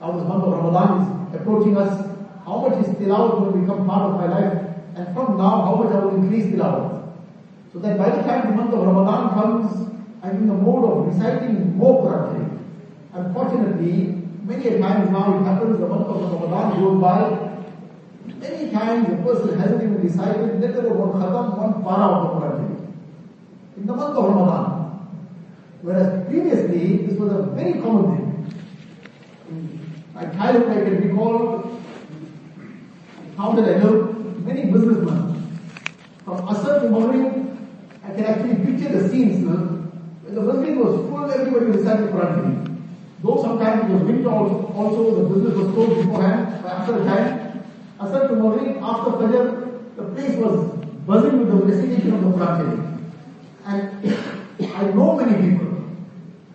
How 0.00 0.12
month 0.12 0.44
of 0.44 0.52
Ramadan 0.52 1.28
is 1.28 1.40
approaching 1.40 1.76
us 1.76 2.09
how 2.44 2.58
much 2.66 2.84
is 2.84 2.94
tilawat 2.96 3.38
going 3.38 3.52
to 3.52 3.58
become 3.60 3.86
part 3.86 4.10
of 4.10 4.20
my 4.20 4.26
life? 4.26 4.54
And 4.96 5.14
from 5.14 5.36
now, 5.36 5.62
how 5.66 5.74
much 5.76 5.92
I 5.92 6.04
will 6.04 6.16
increase 6.16 6.46
tilawat? 6.52 7.12
So 7.72 7.78
that 7.78 7.98
by 7.98 8.10
the 8.10 8.22
time 8.22 8.50
the 8.50 8.56
month 8.56 8.74
of 8.74 8.86
Ramadan 8.86 9.30
comes, 9.34 9.90
I'm 10.22 10.36
in 10.36 10.48
the 10.48 10.54
mode 10.54 10.84
of 10.84 11.06
reciting 11.06 11.76
more 11.76 12.02
Quran 12.04 12.58
Unfortunately, 13.12 14.22
many 14.44 14.66
a 14.68 14.78
times 14.78 15.10
now 15.10 15.38
it 15.38 15.44
happens 15.44 15.78
the 15.78 15.86
month 15.86 16.06
of 16.06 16.32
Ramadan 16.32 16.80
goes 16.80 17.00
by, 17.00 17.50
many 18.36 18.70
times 18.70 19.08
a 19.12 19.16
person 19.22 19.58
hasn't 19.58 19.82
even 19.82 20.02
recited 20.02 20.60
let 20.60 20.74
alone 20.76 20.98
one 20.98 21.22
khatam, 21.22 21.58
one 21.58 21.82
para 21.82 22.04
of 22.04 22.22
the 22.24 22.46
Quran 22.46 22.88
In 23.76 23.86
the 23.86 23.94
month 23.94 24.16
of 24.16 24.24
Ramadan. 24.24 24.80
Whereas 25.82 26.26
previously, 26.28 27.06
this 27.06 27.18
was 27.18 27.32
a 27.32 27.42
very 27.54 27.80
common 27.80 28.16
thing. 28.16 28.52
In 29.48 30.04
my 30.14 30.24
childhood, 30.26 30.70
I 30.70 30.84
can 30.84 31.08
recall 31.08 31.79
how 33.40 33.52
did 33.52 33.64
I 33.74 33.78
know? 33.78 34.12
Many 34.44 34.70
businessmen. 34.70 35.60
From 36.26 36.46
Asr 36.46 36.82
to 36.82 36.90
Maghrib, 36.90 37.56
I 38.04 38.10
can 38.14 38.24
actually 38.24 38.56
picture 38.66 38.92
the 38.92 39.08
scenes. 39.08 39.46
When 39.46 40.34
the 40.34 40.42
masjid 40.42 40.76
was 40.76 41.08
full, 41.08 41.30
everybody 41.30 41.66
recited 41.78 42.10
Quran 42.10 42.76
Though 43.22 43.40
sometimes 43.40 43.90
it 43.90 43.94
was 43.94 44.02
winter 44.02 44.28
also, 44.28 45.22
the 45.22 45.34
business 45.34 45.56
was 45.56 45.72
closed 45.72 45.96
beforehand, 46.02 46.62
by 46.62 46.70
after 46.70 46.92
the 46.98 47.04
time. 47.04 47.64
Asr 47.98 48.28
to 48.28 48.34
Maghrib, 48.34 48.76
after 48.82 49.10
Fajr, 49.22 49.96
the 49.96 50.04
place 50.14 50.36
was 50.36 50.76
buzzing 51.06 51.38
with 51.40 51.48
the 51.48 51.64
recitation 51.64 52.12
of 52.12 52.20
the 52.20 52.30
Quran 52.36 53.08
And 53.64 54.14
I 54.76 54.82
know 54.92 55.16
many 55.16 55.50
people 55.50 55.82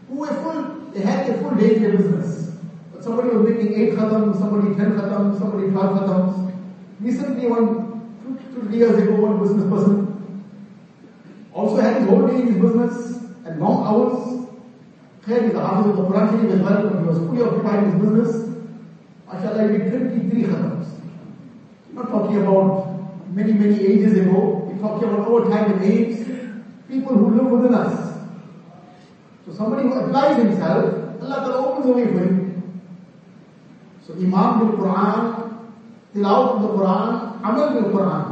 who 0.07 0.15
were 0.19 0.27
full, 0.27 0.91
they 0.93 1.01
had 1.01 1.29
a 1.31 1.37
full 1.39 1.55
day 1.55 1.77
in 1.77 1.81
their 1.81 1.97
business. 1.97 2.51
But 2.93 3.03
somebody 3.03 3.29
was 3.29 3.49
making 3.49 3.73
8 3.73 3.93
khatams, 3.93 4.37
somebody 4.37 4.75
10 4.75 4.99
khatams, 4.99 5.39
somebody 5.39 5.71
12 5.71 5.99
khatams. 5.99 6.45
Recently, 6.99 7.47
one, 7.47 8.17
two, 8.23 8.61
three 8.61 8.77
years 8.77 8.97
ago, 8.97 9.15
one 9.15 9.39
business 9.39 9.69
person 9.69 10.05
also 11.53 11.81
had 11.81 11.97
his 11.97 12.09
whole 12.09 12.27
day 12.27 12.35
in 12.35 12.47
his 12.47 12.61
business 12.61 13.23
and 13.45 13.59
long 13.59 13.85
hours. 13.87 14.47
Khair 15.25 15.43
is 15.43 15.53
the 15.53 15.59
Hafiz 15.59 15.91
of 15.91 15.97
the 15.97 16.03
Quran 16.03 16.29
Sharif 16.29 16.51
as 16.53 16.61
well, 16.61 16.89
but 16.89 16.99
he 17.01 17.07
was 17.07 17.17
fully 17.17 17.41
occupied 17.41 17.83
in 17.83 17.91
his 17.91 18.01
business. 18.01 18.45
MashaAllah, 19.27 19.71
he 19.71 19.77
did 19.77 19.91
23 19.91 20.43
khatams. 20.43 20.87
Not 21.93 22.09
talking 22.09 22.41
about 22.41 23.29
many, 23.33 23.53
many 23.53 23.85
ages 23.85 24.17
ago. 24.19 24.69
We're 24.69 24.79
talking 24.79 25.09
about 25.09 25.27
our 25.27 25.49
time 25.49 25.73
and 25.73 25.83
age. 25.83 26.27
People 26.87 27.17
who 27.17 27.35
live 27.35 27.51
within 27.51 27.73
us. 27.73 28.19
So 29.45 29.53
somebody 29.53 29.83
who 29.83 29.93
applies 29.93 30.37
himself, 30.37 31.21
Allah 31.21 31.35
Ta'ala 31.35 31.67
opens 31.67 31.85
a 31.85 31.91
way 31.93 32.05
for 32.05 32.19
him. 32.19 32.81
So 34.05 34.13
Iman 34.13 34.59
bil 34.59 34.77
Quran, 34.77 35.44
Tilawat 36.15 36.55
of 36.55 36.61
the 36.61 36.67
Quran, 36.69 37.43
Amal 37.43 37.69
bil 37.73 37.91
Quran. 37.91 38.25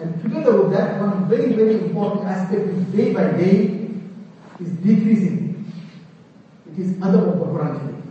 And 0.00 0.22
together 0.22 0.62
with 0.62 0.72
that, 0.72 1.00
one 1.00 1.28
very, 1.28 1.54
very 1.54 1.74
important 1.76 2.26
aspect 2.26 2.68
is 2.68 2.84
day 2.92 3.14
by 3.14 3.32
day 3.32 3.88
is 4.60 4.70
decreasing. 4.84 5.72
It 6.70 6.78
is 6.78 6.92
adab 6.96 7.32
of 7.32 7.38
the 7.38 7.46
Quran 7.46 8.02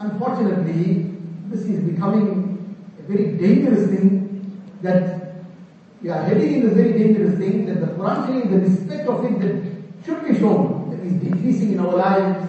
Unfortunately, 0.00 1.16
this 1.48 1.62
is 1.62 1.80
becoming 1.90 2.76
a 2.98 3.02
very 3.10 3.36
dangerous 3.38 3.88
thing 3.88 4.12
that 4.82 5.34
we 6.02 6.10
are 6.10 6.22
heading 6.24 6.60
in 6.60 6.66
a 6.66 6.70
very 6.70 6.92
dangerous 6.92 7.38
thing 7.38 7.66
that 7.66 7.80
the 7.80 7.86
Quran 7.86 8.50
the 8.50 8.58
respect 8.68 9.08
of 9.08 9.24
it 9.24 9.40
that 9.40 10.04
should 10.04 10.26
be 10.26 10.38
shown, 10.38 10.90
that 10.90 11.00
is 11.00 11.14
decreasing 11.22 11.72
in 11.72 11.80
our 11.80 11.96
lives, 11.96 12.48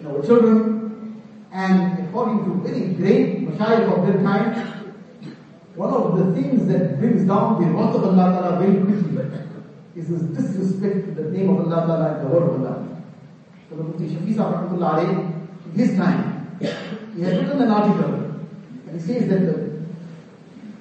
in 0.00 0.06
our 0.06 0.22
children, 0.22 1.22
and 1.52 2.05
according 2.16 2.44
to 2.44 2.68
very 2.68 2.94
great 2.94 3.46
mashayikh 3.46 3.92
of 3.92 4.06
their 4.06 4.22
time, 4.22 4.48
one 5.74 5.92
of 5.92 6.16
the 6.18 6.32
things 6.32 6.66
that 6.66 6.98
brings 6.98 7.26
down 7.28 7.60
the 7.60 7.68
wrath 7.68 7.94
of 7.94 8.04
Allah 8.04 8.26
Ta'ala 8.32 8.58
very 8.58 8.80
quickly 8.80 9.20
is 9.94 10.08
this 10.08 10.22
disrespect 10.36 11.04
to 11.06 11.22
the 11.22 11.30
name 11.30 11.50
of 11.50 11.66
Allah 11.66 11.86
Ta'ala 11.86 12.14
and 12.14 12.24
the 12.24 12.32
word 12.32 12.48
of 12.48 12.60
Allah. 12.60 13.02
So 13.68 13.76
the 13.76 13.82
Mufti 13.82 14.08
Shafi 14.08 14.34
Sahib 14.34 14.70
Rahmatullah 14.70 14.94
in 15.66 15.78
his 15.78 15.96
time, 15.98 16.56
he 16.58 17.22
has 17.22 17.32
written 17.38 17.60
an 17.60 17.70
article 17.70 18.14
and 18.88 18.92
he 18.94 19.06
says 19.06 19.28
that 19.28 19.40
the 19.40 19.82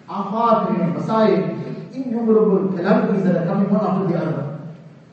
afat 0.07 0.69
and 0.69 0.95
masayib, 0.95 1.93
innumerable 1.93 2.77
calamities 2.77 3.23
that 3.25 3.43
are 3.43 3.45
coming 3.45 3.69
one 3.69 3.85
after 3.85 4.07
the 4.07 4.17
other. 4.17 4.59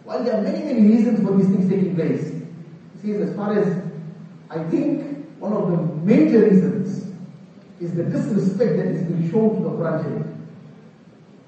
While 0.04 0.22
there 0.22 0.38
are 0.38 0.42
many, 0.42 0.62
many 0.64 0.82
reasons 0.86 1.26
for 1.26 1.36
these 1.36 1.46
things 1.48 1.68
taking 1.68 1.96
place, 1.96 2.30
he 3.02 3.12
says 3.12 3.30
as 3.30 3.36
far 3.36 3.58
as 3.58 3.82
I 4.50 4.62
think 4.68 5.12
one 5.42 5.52
of 5.54 5.70
the 5.72 5.78
major 6.06 6.48
reasons 6.48 7.12
is 7.80 7.94
the 7.94 8.04
disrespect 8.04 8.76
that 8.76 8.86
is 8.86 9.02
being 9.02 9.28
shown 9.28 9.56
to 9.56 9.62
the 9.64 9.70
Quran 9.70 10.02
Sharif. 10.04 10.26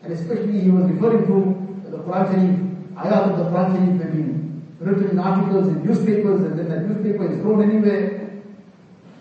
And 0.03 0.13
especially 0.13 0.61
he 0.63 0.69
was 0.69 0.91
referring 0.91 1.27
to 1.31 1.91
the 1.91 1.99
Quran 1.99 2.25
Sharif, 2.27 2.55
ayat 2.99 3.31
of 3.31 3.39
the 3.39 3.45
Quran 3.45 3.69
Sharif 3.71 4.03
have 4.03 4.13
been 4.13 4.63
written 4.81 5.11
in 5.11 5.19
articles 5.21 5.69
in 5.69 5.87
newspapers 5.87 6.43
and 6.43 6.59
then 6.59 6.69
that 6.71 6.89
newspaper 6.89 7.33
is 7.33 7.41
thrown 7.41 7.63
anywhere. 7.63 8.31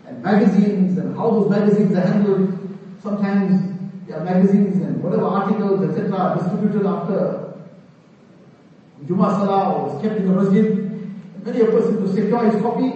And 0.07 0.23
magazines 0.23 0.97
and 0.97 1.15
how 1.15 1.29
those 1.29 1.51
magazines 1.51 1.95
are 1.95 2.07
handled. 2.07 2.77
Sometimes 3.03 3.77
there 4.07 4.17
are 4.17 4.23
magazines 4.25 4.81
and 4.81 5.03
whatever 5.03 5.25
articles, 5.25 5.87
etc. 5.87 6.17
are 6.17 6.35
distributed 6.39 6.87
after 6.87 7.53
Juma 9.05 9.29
Salah 9.37 9.75
or 9.75 9.95
is 9.95 10.01
kept 10.01 10.17
in 10.17 10.27
the 10.27 10.33
masjid. 10.33 11.45
Many 11.45 11.61
a 11.61 11.65
person 11.65 12.01
to 12.01 12.07
secure 12.11 12.49
his 12.49 12.59
copy, 12.59 12.89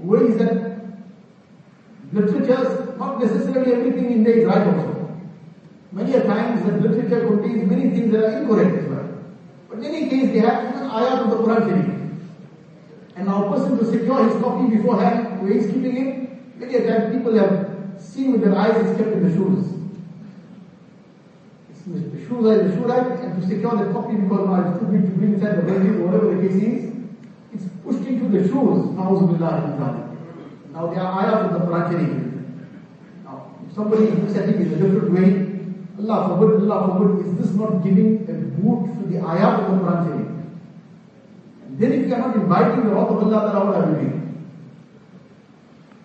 where 0.00 0.26
is 0.26 0.36
that 0.38 0.69
literatures, 2.12 2.98
not 2.98 3.20
necessarily 3.20 3.72
everything 3.72 4.12
in 4.12 4.24
there 4.24 4.38
is 4.38 4.46
right 4.46 4.66
also. 4.66 5.18
Many 5.92 6.14
a 6.14 6.24
times 6.24 6.64
that 6.64 6.80
literature 6.82 7.26
contains 7.26 7.68
many 7.68 7.90
things 7.90 8.12
that 8.12 8.24
are 8.24 8.42
incorrect 8.42 8.78
as 8.78 8.88
well. 8.88 9.08
But 9.68 9.78
in 9.78 9.84
any 9.84 10.08
case, 10.08 10.32
they 10.32 10.40
have 10.40 10.74
even 10.74 10.88
ayat 10.88 11.24
of 11.24 11.30
the 11.30 11.36
Quran 11.36 11.68
Sharif. 11.68 11.86
And 13.16 13.26
now 13.26 13.44
a 13.44 13.50
person 13.50 13.78
to 13.78 13.84
secure 13.84 14.28
his 14.28 14.40
copy 14.42 14.76
beforehand, 14.76 15.42
where 15.42 15.52
he's 15.52 15.66
keeping 15.66 15.96
it, 15.96 16.58
many 16.58 16.74
a 16.76 16.86
time 16.86 17.12
people 17.12 17.34
have 17.34 17.76
seen 17.98 18.32
with 18.32 18.42
their 18.42 18.56
eyes 18.56 18.76
it's 18.76 18.96
kept 18.96 19.12
in 19.12 19.28
the 19.28 19.34
shoes. 19.34 19.66
The 21.86 22.20
shoes 22.26 22.46
are 22.46 22.60
in 22.60 22.70
the 22.70 22.76
shoe 22.76 22.86
rack, 22.86 23.20
and 23.22 23.40
to 23.40 23.48
secure 23.48 23.76
the 23.76 23.92
copy 23.92 24.14
because 24.16 24.46
now 24.46 24.70
it's 24.70 24.78
too 24.78 24.86
big 24.86 25.02
to 25.06 25.10
bring 25.10 25.34
inside 25.34 25.56
the 25.58 25.62
bedroom, 25.62 26.04
whatever 26.04 26.34
the 26.34 26.48
case 26.48 26.62
is, 26.62 26.92
it's 27.52 27.64
pushed 27.82 28.06
into 28.06 28.28
the 28.28 28.46
shoes. 28.46 28.94
Na'uzubillah 28.94 30.09
now 30.72 30.86
there 30.86 31.02
are 31.02 31.20
ayahs 31.20 31.46
of 31.46 31.52
the 31.52 31.66
Quran 31.66 31.90
Sharif. 31.90 32.12
Now, 33.24 33.54
if 33.66 33.74
somebody 33.74 34.06
looks 34.06 34.36
at 34.36 34.48
it 34.48 34.56
in 34.56 34.72
a 34.72 34.76
different 34.76 35.12
way, 35.12 35.50
Allah 35.98 36.38
forbid, 36.38 36.70
Allah 36.70 36.98
forbid, 36.98 37.26
is 37.26 37.34
this 37.38 37.56
not 37.56 37.82
giving 37.82 38.22
a 38.28 38.34
boot 38.54 38.86
to 38.96 39.06
the 39.08 39.18
ayat 39.18 39.66
of 39.66 39.70
the 39.70 39.84
Quran? 39.84 40.46
And 41.66 41.78
then 41.78 41.92
if 41.92 42.06
you 42.06 42.14
are 42.14 42.18
not 42.18 42.36
inviting 42.36 42.84
the 42.84 42.94
wrath 42.94 43.10
of 43.10 43.18
Allah, 43.18 43.52
then 43.52 43.66
what 43.66 43.76
are 43.76 44.02
you? 44.02 44.10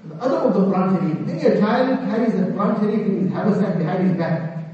The 0.09 0.15
other 0.15 0.37
of 0.37 0.53
the 0.53 0.59
Quran 0.61 0.97
Sharif, 0.97 1.19
many 1.27 1.41
a 1.45 1.59
child 1.59 1.99
carries 2.09 2.33
the 2.33 2.45
Quran 2.51 2.79
Sharif 2.79 3.07
in 3.07 3.23
his 3.23 3.33
haversack 3.33 3.77
behind 3.77 4.09
his 4.09 4.17
back. 4.17 4.65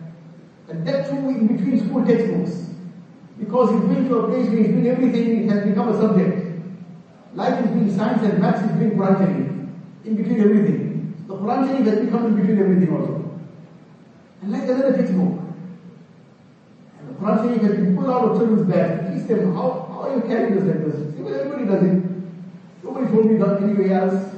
And 0.69 0.87
that 0.87 1.09
too 1.09 1.29
in 1.29 1.47
between 1.47 1.85
school 1.85 2.05
textbooks. 2.05 2.69
Because 3.37 3.71
he's 3.71 3.89
been 3.89 4.07
to 4.07 4.19
a 4.19 4.27
place 4.29 4.47
where 4.47 4.57
he's 4.57 4.67
doing 4.67 4.87
everything, 4.87 5.43
it 5.43 5.49
has 5.51 5.67
become 5.67 5.89
a 5.89 5.99
subject. 5.99 6.47
Life 7.33 7.65
is 7.65 7.71
being 7.71 7.95
science 7.95 8.23
and 8.23 8.39
maths 8.39 8.61
is 8.61 8.71
being 8.77 8.91
Quran 8.91 9.17
Sharif 9.17 9.50
in 10.05 10.15
between 10.15 10.41
everything. 10.41 11.25
The 11.27 11.35
Quran 11.35 11.67
Sharif 11.67 11.87
has 11.87 11.99
become 12.05 12.25
in 12.27 12.35
between 12.35 12.59
everything 12.59 12.95
also. 12.95 13.39
And 14.41 14.51
like 14.51 14.63
another 14.63 14.97
textbook. 14.97 15.39
And 16.99 17.09
the 17.09 17.13
Quran 17.13 17.43
Sharif 17.43 17.61
has 17.61 17.75
been 17.75 17.95
pulled 17.95 18.09
out 18.09 18.25
of 18.25 18.37
children's 18.37 18.73
to 18.73 19.13
teach 19.13 19.27
them 19.27 19.53
how, 19.53 19.87
how 19.91 19.99
are 20.01 20.15
you 20.15 20.21
carrying 20.21 20.55
this 20.55 20.63
like 20.63 20.85
this? 20.85 21.15
See, 21.15 21.21
well, 21.21 21.35
everybody 21.35 21.65
does 21.65 21.83
it. 21.83 22.11
Nobody 22.83 23.07
told 23.11 23.25
me 23.25 23.37
that 23.37 23.61
anyway 23.61 23.89
else. 23.91 24.33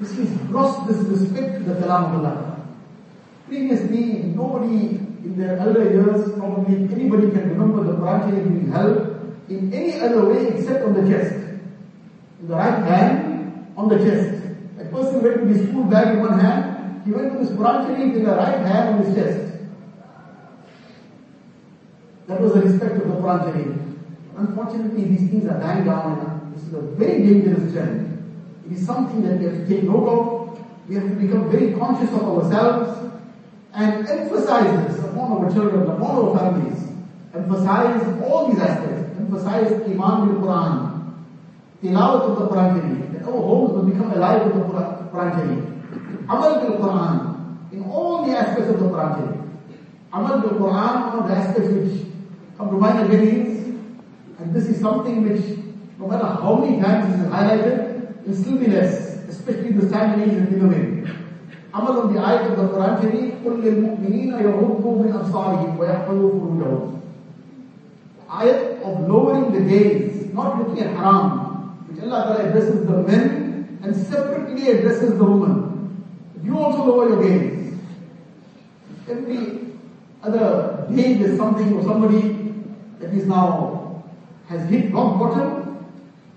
This 0.00 0.18
is 0.18 0.30
gross 0.48 0.86
disrespect 0.86 1.58
to 1.58 1.64
the 1.64 1.74
Kalam 1.80 2.14
of 2.14 2.24
Allah. 2.24 2.66
Previously, 3.46 4.22
nobody 4.34 4.98
in 5.24 5.38
their 5.38 5.58
elder 5.58 5.84
years, 5.84 6.32
probably 6.38 6.74
anybody 6.92 7.30
can 7.30 7.48
remember 7.50 7.84
the 7.84 7.98
Quran 7.98 8.28
Sharif 8.28 8.48
being 8.48 8.70
held 8.70 9.18
in 9.48 9.72
any 9.72 10.00
other 10.00 10.28
way 10.28 10.48
except 10.48 10.84
on 10.84 10.94
the 10.94 11.08
chest. 11.10 11.34
In 12.40 12.48
the 12.48 12.54
right 12.54 12.78
hand, 12.84 13.37
on 13.78 13.88
the 13.88 13.98
chest. 13.98 14.42
A 14.80 14.84
person 14.86 15.22
went 15.22 15.40
with 15.42 15.56
his 15.56 15.68
school 15.68 15.84
bag 15.84 16.16
in 16.16 16.20
one 16.20 16.38
hand, 16.38 17.02
he 17.04 17.12
went 17.12 17.32
with 17.32 17.48
his 17.48 17.56
Quran 17.56 17.86
Sharif 17.86 18.16
in 18.16 18.24
the 18.24 18.32
right 18.32 18.58
hand 18.66 18.88
on 18.88 19.04
his 19.04 19.14
chest. 19.14 19.54
That 22.26 22.40
was 22.40 22.52
the 22.54 22.62
respect 22.62 22.96
of 22.96 23.08
the 23.08 23.14
Quran 23.14 23.40
Sharif. 23.44 23.78
Unfortunately, 24.36 25.04
these 25.04 25.30
things 25.30 25.46
are 25.46 25.60
dying 25.60 25.84
down 25.84 26.38
this 26.54 26.66
is 26.66 26.74
a 26.74 26.80
very 26.80 27.22
dangerous 27.22 27.72
trend. 27.72 28.04
It 28.66 28.72
is 28.72 28.84
something 28.84 29.22
that 29.22 29.38
we 29.38 29.44
have 29.44 29.54
to 29.54 29.68
take 29.68 29.84
note 29.84 30.08
of. 30.08 30.88
We 30.88 30.96
have 30.96 31.08
to 31.08 31.14
become 31.14 31.50
very 31.50 31.72
conscious 31.74 32.10
of 32.12 32.22
ourselves 32.22 33.12
and 33.74 34.08
emphasize 34.08 34.88
this 34.88 35.04
upon 35.04 35.32
our 35.32 35.52
children, 35.52 35.88
upon 35.88 36.16
our 36.16 36.36
families. 36.36 36.82
Emphasize 37.32 38.02
all 38.24 38.48
these 38.50 38.58
aspects. 38.58 39.18
Emphasize 39.18 39.72
Iman 39.86 40.28
bil 40.28 40.40
Quran, 40.42 41.14
tilawat 41.82 42.22
of 42.30 42.38
the 42.38 42.48
Quran 42.48 42.80
Sharif, 42.80 43.07
our 43.27 43.41
homes 43.49 43.73
will 43.73 43.83
become 43.83 44.11
alive 44.11 44.45
with 44.45 44.55
the 44.55 44.63
Quran 45.11 45.29
Sharif. 45.35 45.63
Amal 46.29 46.61
bil 46.61 46.77
Quran, 46.79 47.71
in 47.71 47.83
all 47.83 48.25
the 48.25 48.35
aspects 48.35 48.69
of 48.69 48.79
the 48.79 48.85
Quran 48.85 49.17
Sharif. 49.17 49.39
Amal 50.13 50.41
bil 50.41 50.55
Quran, 50.61 50.93
one 51.07 51.19
of 51.19 51.27
the 51.27 51.35
aspects 51.35 51.69
which 51.71 52.05
come 52.57 52.69
to 52.69 52.77
mind 52.77 53.05
again 53.05 53.23
is, 53.27 53.67
and 54.39 54.53
this 54.53 54.67
is 54.67 54.79
something 54.79 55.23
which, 55.27 55.59
no 55.99 56.07
matter 56.07 56.25
how 56.25 56.55
many 56.55 56.79
times 56.81 57.13
it 57.13 57.19
is 57.19 57.31
highlighted, 57.31 58.25
will 58.25 58.35
still 58.35 58.57
be 58.57 58.67
less, 58.67 59.17
especially 59.27 59.71
this 59.71 59.91
time 59.91 60.13
and 60.13 60.21
age 60.23 60.37
that 60.37 60.51
we 60.51 60.57
live 60.57 60.71
in. 60.71 61.03
Amal 61.73 62.01
on 62.01 62.13
the 62.13 62.19
ayat 62.19 62.51
of 62.51 62.57
the 62.57 62.67
Quran 62.69 63.01
Sharif, 63.01 63.33
قُلْ 63.43 63.55
لِلْمُؤْمِنِينَ 63.65 64.31
يَغُضُّوا 64.39 64.93
مِنْ 65.01 65.09
أَبْصَارِهِمْ 65.11 65.77
وَيَحْفَظُوا 65.77 66.29
فُرُوجَهُم 66.39 66.99
Ayat 68.29 68.81
of 68.81 69.07
lowering 69.07 69.51
the 69.51 69.61
gaze, 69.61 70.25
not 70.33 70.57
looking 70.57 70.79
at 70.79 70.89
haram, 70.95 71.36
which 71.36 71.36
Allah 72.08 72.24
Ta'ala 72.24 72.48
addresses 72.48 72.86
the 72.86 73.02
men 73.02 73.78
and 73.82 73.94
separately 73.94 74.70
addresses 74.70 75.18
the 75.18 75.24
woman. 75.24 76.04
You 76.42 76.58
also 76.58 76.84
lower 76.84 77.08
your 77.08 77.22
gaze. 77.22 77.74
Every 79.08 79.74
other 80.22 80.86
day 80.94 81.14
there's 81.14 81.36
something 81.36 81.74
or 81.74 81.82
somebody 81.82 82.54
that 82.98 83.12
is 83.12 83.26
now 83.26 84.02
has 84.48 84.68
hit 84.70 84.92
rock 84.92 85.18
bottom. 85.18 85.86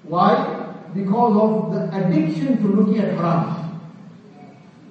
Why? 0.03 0.73
Because 0.93 1.37
of 1.37 1.73
the 1.73 1.97
addiction 1.97 2.57
to 2.57 2.67
looking 2.67 2.99
at 2.99 3.15
haram. 3.15 3.79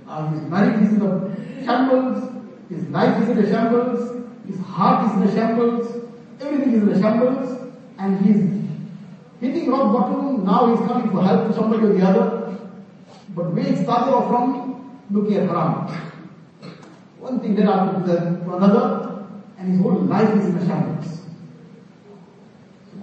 Uh, 0.09 0.29
his 0.31 0.43
marriage 0.43 0.83
is 0.83 0.95
in 0.95 1.03
a 1.03 1.65
shambles, 1.65 2.33
his 2.71 2.83
life 2.89 3.23
is 3.23 3.29
in 3.29 3.39
a 3.39 3.49
shambles, 3.51 4.25
his 4.47 4.59
heart 4.61 5.07
is 5.07 5.17
in 5.17 5.29
a 5.29 5.33
shambles, 5.35 6.11
everything 6.41 6.73
is 6.73 6.83
in 6.83 6.89
a 6.89 7.01
shambles, 7.01 7.71
and 7.99 8.25
he's 8.25 8.60
hitting 9.41 9.71
rock 9.71 9.93
bottom, 9.93 10.45
now 10.45 10.75
he's 10.75 10.87
coming 10.87 11.11
for 11.11 11.23
help 11.23 11.49
to 11.49 11.55
somebody 11.55 11.87
or 11.87 11.93
the 11.95 12.07
other. 12.07 12.59
But 13.35 13.53
where 13.53 13.67
it 13.67 13.83
started 13.83 14.13
off 14.13 14.29
from, 14.29 15.01
looking 15.11 15.37
at 15.37 15.49
haram. 15.49 15.89
One 17.19 17.41
thing 17.41 17.57
led 17.57 17.69
after 17.69 18.07
to 18.07 18.53
another, 18.53 19.27
and 19.59 19.73
his 19.73 19.81
whole 19.81 20.01
life 20.03 20.37
is 20.37 20.47
in 20.47 20.57
a 20.57 20.67
shambles. 20.67 21.21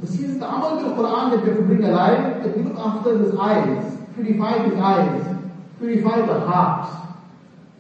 This 0.02 0.20
is 0.20 0.38
the 0.38 0.48
amal 0.48 0.78
of 0.78 0.98
Quran 0.98 1.32
that 1.32 1.42
we 1.42 1.50
have 1.50 1.58
to 1.58 1.64
bring 1.64 1.84
alive, 1.84 2.44
that 2.44 2.56
we 2.56 2.64
look 2.64 2.78
after 2.78 3.18
his 3.18 3.34
eyes, 3.36 3.98
purify 4.16 4.60
his 4.68 4.76
eyes, 4.76 5.36
purify 5.80 6.22
the 6.26 6.40
heart, 6.42 6.90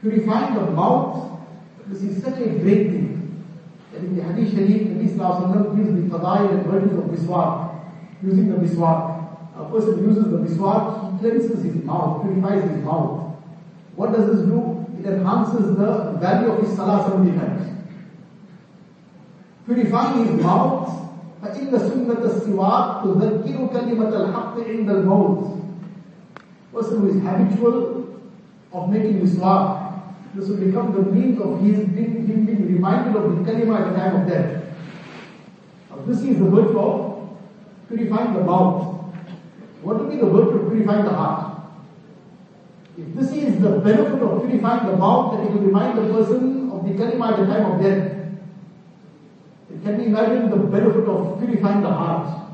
purifying 0.01 0.55
the 0.55 0.71
mouth. 0.71 1.39
This 1.87 2.01
is 2.03 2.23
such 2.23 2.39
a 2.39 2.49
great 2.49 2.91
thing. 2.91 3.45
That 3.91 4.01
in 4.01 4.15
the 4.15 4.23
Hadith 4.23 4.51
Sharif, 4.53 4.81
Nabi 4.87 5.09
Sallallahu 5.09 5.75
gives 5.75 5.93
the 5.93 6.17
fadail 6.17 6.51
and 6.51 6.65
virtues 6.65 6.97
of 6.97 7.05
miswak, 7.05 7.67
using 8.23 8.49
the 8.49 8.57
miswak. 8.57 9.25
A 9.57 9.65
person 9.71 10.03
uses 10.07 10.25
the 10.25 10.37
miswak, 10.37 11.13
he 11.13 11.19
cleanses 11.19 11.63
his 11.63 11.83
mouth, 11.83 12.21
purifies 12.23 12.63
his 12.69 12.83
mouth. 12.83 13.35
What 13.95 14.13
does 14.13 14.27
this 14.31 14.45
do? 14.45 14.85
It 14.99 15.05
enhances 15.05 15.75
the 15.75 16.17
value 16.19 16.51
of 16.51 16.61
his 16.61 16.75
salah 16.75 17.09
70 17.09 17.37
times. 17.37 17.69
Purifying 19.65 20.25
his 20.25 20.43
mouth, 20.43 20.93
فإن 21.41 21.69
سنة 21.69 22.23
السواك 22.25 23.03
تذكر 23.03 23.67
كلمة 23.73 24.09
الحق 24.09 24.55
عند 24.57 24.89
الموت. 24.89 25.61
Person 26.73 26.99
who 27.01 27.09
is 27.09 27.21
habitual 27.23 28.05
of 28.73 28.89
making 28.89 29.21
miswak, 29.21 30.01
this 30.35 30.49
will 30.49 30.57
become 30.57 30.93
the 30.93 31.01
means 31.01 31.39
of 31.41 31.61
his 31.61 31.79
being, 31.89 32.25
him 32.27 32.45
being 32.45 32.73
reminded 32.73 33.15
of 33.15 33.23
the 33.37 33.51
kalima 33.51 33.79
at 33.81 33.93
the 33.93 33.99
time 33.99 34.21
of 34.21 34.27
death. 34.27 34.63
Now, 35.89 35.97
this 36.05 36.23
is 36.23 36.37
the 36.37 36.45
virtue 36.45 36.79
of 36.79 37.16
purifying 37.87 38.33
the 38.33 38.41
mouth. 38.41 38.95
What 39.81 39.99
will 39.99 40.09
be 40.09 40.17
the 40.17 40.25
virtue 40.25 40.59
of 40.61 40.71
purifying 40.71 41.05
the 41.05 41.11
heart? 41.11 41.61
If 42.97 43.13
this 43.15 43.31
is 43.31 43.61
the 43.61 43.79
benefit 43.79 44.21
of 44.21 44.41
purifying 44.41 44.87
the 44.87 44.97
mouth, 44.97 45.37
that 45.37 45.45
it 45.45 45.53
will 45.53 45.61
remind 45.61 45.97
the 45.97 46.13
person 46.13 46.71
of 46.71 46.83
the 46.83 46.91
kalima 46.91 47.31
at 47.31 47.39
the 47.39 47.45
time 47.45 47.71
of 47.71 47.81
death. 47.81 48.13
Can 49.83 49.97
we 49.97 50.05
imagine 50.07 50.49
the 50.49 50.57
benefit 50.57 51.05
of 51.07 51.39
purifying 51.39 51.81
the 51.81 51.89
heart? 51.89 52.47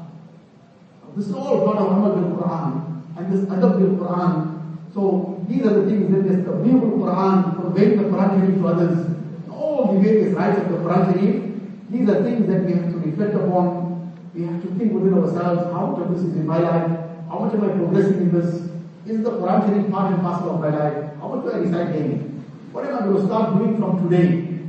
This 1.15 1.27
is 1.27 1.33
all 1.33 1.63
part 1.65 1.77
of 1.77 1.91
Amal 1.91 2.15
bil 2.15 2.37
Quran 2.37 3.03
and 3.17 3.31
this 3.31 3.41
adab 3.45 3.79
bil 3.79 3.95
Quran. 3.97 4.59
So 4.93 5.43
these 5.47 5.65
are 5.65 5.81
the 5.81 5.85
things 5.89 6.11
that 6.11 6.25
is 6.25 6.45
the 6.45 6.53
beautiful 6.53 6.99
Quran, 6.99 7.55
conveying 7.55 7.97
the 7.97 8.03
Quran 8.09 8.39
Sharif 8.39 8.55
to 8.57 8.67
others, 8.67 9.15
all 9.49 9.93
the 9.93 9.99
various 9.99 10.33
rights 10.35 10.59
of 10.59 10.69
the 10.69 10.77
Quran. 10.77 11.91
These 11.91 12.09
are 12.09 12.23
things 12.23 12.47
that 12.47 12.65
we 12.65 12.73
have 12.73 12.91
to 12.91 12.97
reflect 12.97 13.35
upon. 13.35 13.92
We 14.33 14.45
have 14.45 14.61
to 14.63 14.67
think 14.79 14.93
within 14.93 15.13
ourselves, 15.13 15.71
how 15.71 15.85
much 15.87 16.01
of 16.01 16.15
this 16.15 16.23
is 16.23 16.35
in 16.35 16.47
my 16.47 16.57
life? 16.57 16.89
How 17.29 17.39
much 17.39 17.53
am 17.53 17.63
I 17.65 17.67
progressing 17.69 18.17
in 18.17 18.31
this? 18.31 18.67
Is 19.05 19.21
the 19.21 19.31
Quran 19.31 19.67
Sharif 19.67 19.91
part 19.91 20.13
and 20.13 20.21
parcel 20.21 20.55
of 20.55 20.61
my 20.61 20.69
life? 20.69 21.15
How 21.19 21.27
much 21.27 21.43
do 21.45 21.51
I 21.51 21.57
recite 21.57 21.93
daily? 21.93 22.15
What 22.71 22.85
am 22.85 22.95
I 22.95 22.99
going 23.01 23.17
to 23.17 23.25
start 23.25 23.57
doing 23.57 23.77
from 23.77 24.09
today? 24.09 24.59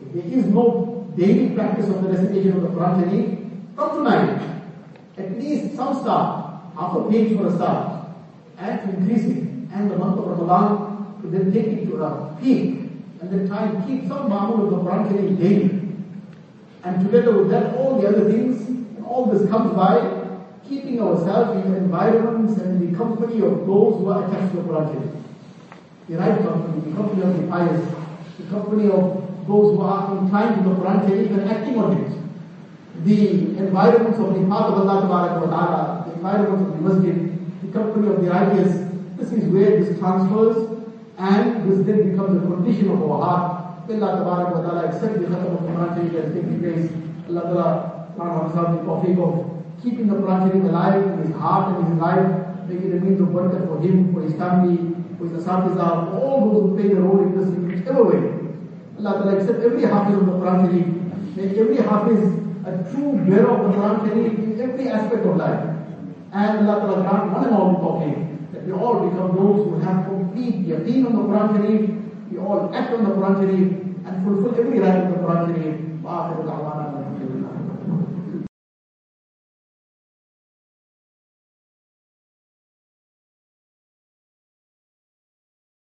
If 0.00 0.12
there 0.14 0.38
is 0.38 0.46
no 0.46 1.12
daily 1.16 1.54
practice 1.54 1.88
of 1.88 2.02
the 2.02 2.08
recitation 2.08 2.56
of 2.56 2.62
the 2.62 2.68
Quran 2.68 3.04
Sharif, 3.04 3.38
from 3.74 3.96
tonight, 3.96 4.40
at 5.18 5.38
least 5.38 5.76
some 5.76 6.00
start, 6.00 6.62
half 6.74 6.96
a 6.96 7.10
page 7.10 7.36
for 7.36 7.48
a 7.48 7.54
start, 7.56 8.06
and 8.58 8.80
increase 8.94 9.24
it. 9.24 9.44
And 9.72 9.90
the 9.90 9.98
month 9.98 10.18
of 10.18 10.26
Ramadan, 10.28 11.20
to 11.20 11.28
then 11.28 11.52
take 11.52 11.66
it 11.66 11.86
to 11.90 12.02
a 12.02 12.36
peak, 12.40 12.90
and 13.20 13.30
then 13.30 13.48
try 13.48 13.66
and 13.66 13.86
keep 13.86 14.08
some 14.08 14.30
ma'amul 14.30 14.64
of 14.64 14.70
the 14.70 14.76
Quran 14.78 15.10
Sharif 15.10 15.38
daily. 15.38 15.82
And 16.84 17.04
together 17.04 17.36
with 17.36 17.50
that, 17.50 17.76
all 17.76 18.00
the 18.00 18.08
other 18.08 18.30
things, 18.30 18.79
all 19.10 19.26
this 19.26 19.48
comes 19.50 19.74
by 19.74 19.94
keeping 20.68 21.00
ourselves 21.02 21.66
in 21.66 21.74
environments 21.74 22.60
and 22.62 22.80
the 22.80 22.96
company 22.96 23.42
of 23.42 23.66
those 23.66 23.98
who 23.98 24.08
are 24.08 24.24
attached 24.24 24.52
to 24.54 24.62
the 24.62 24.68
Quran 24.68 25.24
The 26.08 26.16
right 26.16 26.38
company, 26.42 26.80
the 26.90 26.96
company 26.96 27.22
of 27.22 27.36
the 27.36 27.48
pious, 27.48 27.94
the 28.38 28.46
company 28.54 28.86
of 28.86 29.02
those 29.48 29.74
who 29.74 29.82
are 29.82 30.16
inclined 30.16 30.62
to 30.62 30.68
the 30.68 30.76
Quran 30.76 31.08
Sharif 31.08 31.30
and 31.32 31.50
acting 31.50 31.76
on 31.78 31.96
it. 31.98 32.12
The 33.04 33.58
environments 33.58 34.18
of 34.20 34.34
the 34.34 34.46
path 34.46 34.66
of 34.70 34.86
Allah 34.86 34.96
Ta'ala, 35.02 36.04
the 36.06 36.12
environments 36.14 36.70
of 36.70 36.76
the 36.76 36.88
masjid, 36.88 37.62
the 37.62 37.72
company 37.72 38.08
of 38.14 38.22
the 38.22 38.30
righteous, 38.30 38.72
this 39.16 39.32
is 39.32 39.44
where 39.52 39.82
this 39.82 39.98
transfers 39.98 40.78
and 41.18 41.68
this 41.68 41.84
then 41.84 42.10
becomes 42.10 42.36
a 42.42 42.46
condition 42.46 42.90
of 42.90 43.02
our 43.10 43.22
heart. 43.24 43.56
Allah 43.90 44.22
Ta'ala 44.22 44.86
accept 44.86 45.14
the 45.14 45.26
khatam 45.26 45.58
of 45.58 45.62
the 45.62 45.72
Quran 45.72 46.12
Sharif 46.12 46.34
taking 46.34 46.60
place. 46.62 46.90
Allah 47.28 47.42
Ta'ala 47.42 47.89
himself 48.28 48.76
the 48.76 48.82
tawfiq 48.84 49.16
of 49.18 49.82
keeping 49.82 50.08
the 50.08 50.14
Quran 50.14 50.68
alive 50.68 51.02
in 51.02 51.18
his 51.24 51.34
heart 51.36 51.76
and 51.76 51.88
his 51.88 51.98
life, 51.98 52.68
making 52.68 52.92
it 52.92 52.96
a 52.96 53.00
means 53.00 53.20
of 53.20 53.28
barakat 53.28 53.66
for 53.66 53.80
him, 53.80 54.12
for 54.12 54.20
his 54.20 54.34
family, 54.34 54.94
for 55.18 55.28
his 55.28 55.42
asatiza, 55.42 56.10
for 56.10 56.18
all 56.20 56.52
those 56.52 56.70
who 56.70 56.76
play 56.76 56.88
the 56.94 57.00
role 57.00 57.20
in 57.20 57.36
this 57.36 57.48
in 57.48 57.66
whichever 57.68 58.04
way. 58.04 58.20
Allah 58.98 59.22
Ta'ala 59.22 59.36
accept 59.38 59.60
every 59.60 59.82
hafiz 59.82 60.16
of 60.16 60.26
the 60.26 60.32
Quran. 60.32 61.36
Make 61.36 61.56
every 61.56 61.76
hafiz 61.76 62.20
a 62.66 62.72
true 62.92 63.12
bearer 63.24 63.48
of 63.48 63.72
the 63.72 63.78
Quran 63.78 64.12
in 64.12 64.60
every 64.60 64.88
aspect 64.88 65.24
of 65.24 65.36
life. 65.36 65.64
And 66.32 66.68
Allah 66.68 66.80
Ta'ala 66.80 67.02
grant 67.02 67.32
one 67.32 67.44
and 67.44 67.54
all 67.54 67.74
tawfiq 67.80 68.52
that 68.52 68.66
we 68.66 68.72
all 68.72 69.08
become 69.08 69.34
those 69.34 69.64
who 69.64 69.80
have 69.80 70.04
complete 70.04 70.66
yaqeen 70.66 71.06
on 71.06 71.12
the 71.16 71.22
Quran 71.22 72.00
we 72.30 72.38
all 72.38 72.70
act 72.74 72.92
on 72.92 73.04
the 73.04 73.10
Quran 73.10 74.06
and 74.06 74.24
fulfill 74.24 74.54
every 74.60 74.78
right 74.78 75.02
of 75.02 75.08
the 75.10 75.16
Quran 75.16 75.46
Sharif. 75.46 76.79